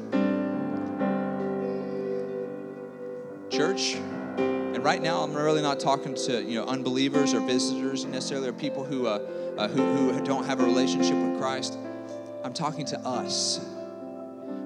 church 3.50 3.96
and 4.38 4.86
right 4.86 5.02
now, 5.02 5.22
I'm 5.22 5.34
really 5.34 5.62
not 5.62 5.82
talking 5.82 6.16
to 6.16 6.42
you 6.42 6.62
know 6.62 6.66
unbelievers 6.66 7.34
or 7.34 7.42
visitors 7.42 8.06
necessarily, 8.06 8.48
or 8.48 8.54
people 8.54 8.86
who 8.86 9.06
uh, 9.06 9.20
uh, 9.58 9.68
who, 9.68 10.14
who 10.14 10.24
don't 10.24 10.46
have 10.46 10.62
a 10.62 10.64
relationship 10.64 11.16
with 11.16 11.38
Christ. 11.38 11.78
I'm 12.42 12.54
talking 12.54 12.86
to 12.86 13.00
us. 13.02 13.60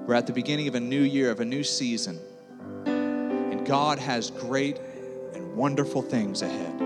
We're 0.06 0.14
at 0.14 0.28
the 0.28 0.32
beginning 0.32 0.68
of 0.68 0.76
a 0.76 0.80
new 0.80 1.02
year, 1.02 1.32
of 1.32 1.40
a 1.40 1.44
new 1.44 1.64
season, 1.64 2.20
and 2.86 3.66
God 3.66 3.98
has 3.98 4.30
great 4.30 4.78
and 5.34 5.56
wonderful 5.56 6.02
things 6.02 6.42
ahead. 6.42 6.83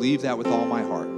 Believe 0.00 0.22
that 0.22 0.38
with 0.38 0.46
all 0.46 0.64
my 0.64 0.80
heart. 0.80 1.10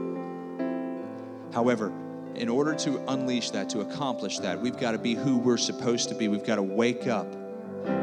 However, 1.55 1.92
in 2.35 2.49
order 2.49 2.75
to 2.75 2.99
unleash 3.12 3.51
that, 3.51 3.71
to 3.71 3.81
accomplish 3.83 4.40
that, 4.40 4.61
we've 4.61 4.77
got 4.77 4.90
to 4.90 4.99
be 4.99 5.14
who 5.14 5.38
we're 5.38 5.57
supposed 5.57 6.09
to 6.09 6.16
be. 6.16 6.27
We've 6.27 6.42
got 6.42 6.57
to 6.57 6.64
wake 6.64 7.07
up 7.07 7.31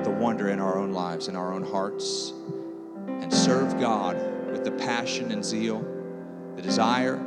the 0.06 0.10
wonder 0.10 0.48
in 0.48 0.62
our 0.62 0.78
own 0.78 0.94
lives, 0.94 1.28
in 1.28 1.36
our 1.36 1.52
own 1.52 1.64
hearts, 1.64 2.32
and 3.10 3.34
serve 3.34 3.78
God 3.78 4.16
with 4.54 4.64
the 4.64 4.72
passion 4.72 5.34
and 5.34 5.44
zeal, 5.44 5.86
the 6.56 6.62
desire 6.62 7.18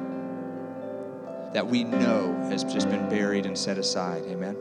that 1.52 1.66
we 1.66 1.84
know 1.84 2.32
has 2.48 2.64
just 2.64 2.88
been 2.88 3.06
buried 3.10 3.44
and 3.44 3.58
set 3.58 3.76
aside. 3.76 4.22
Amen. 4.28 4.56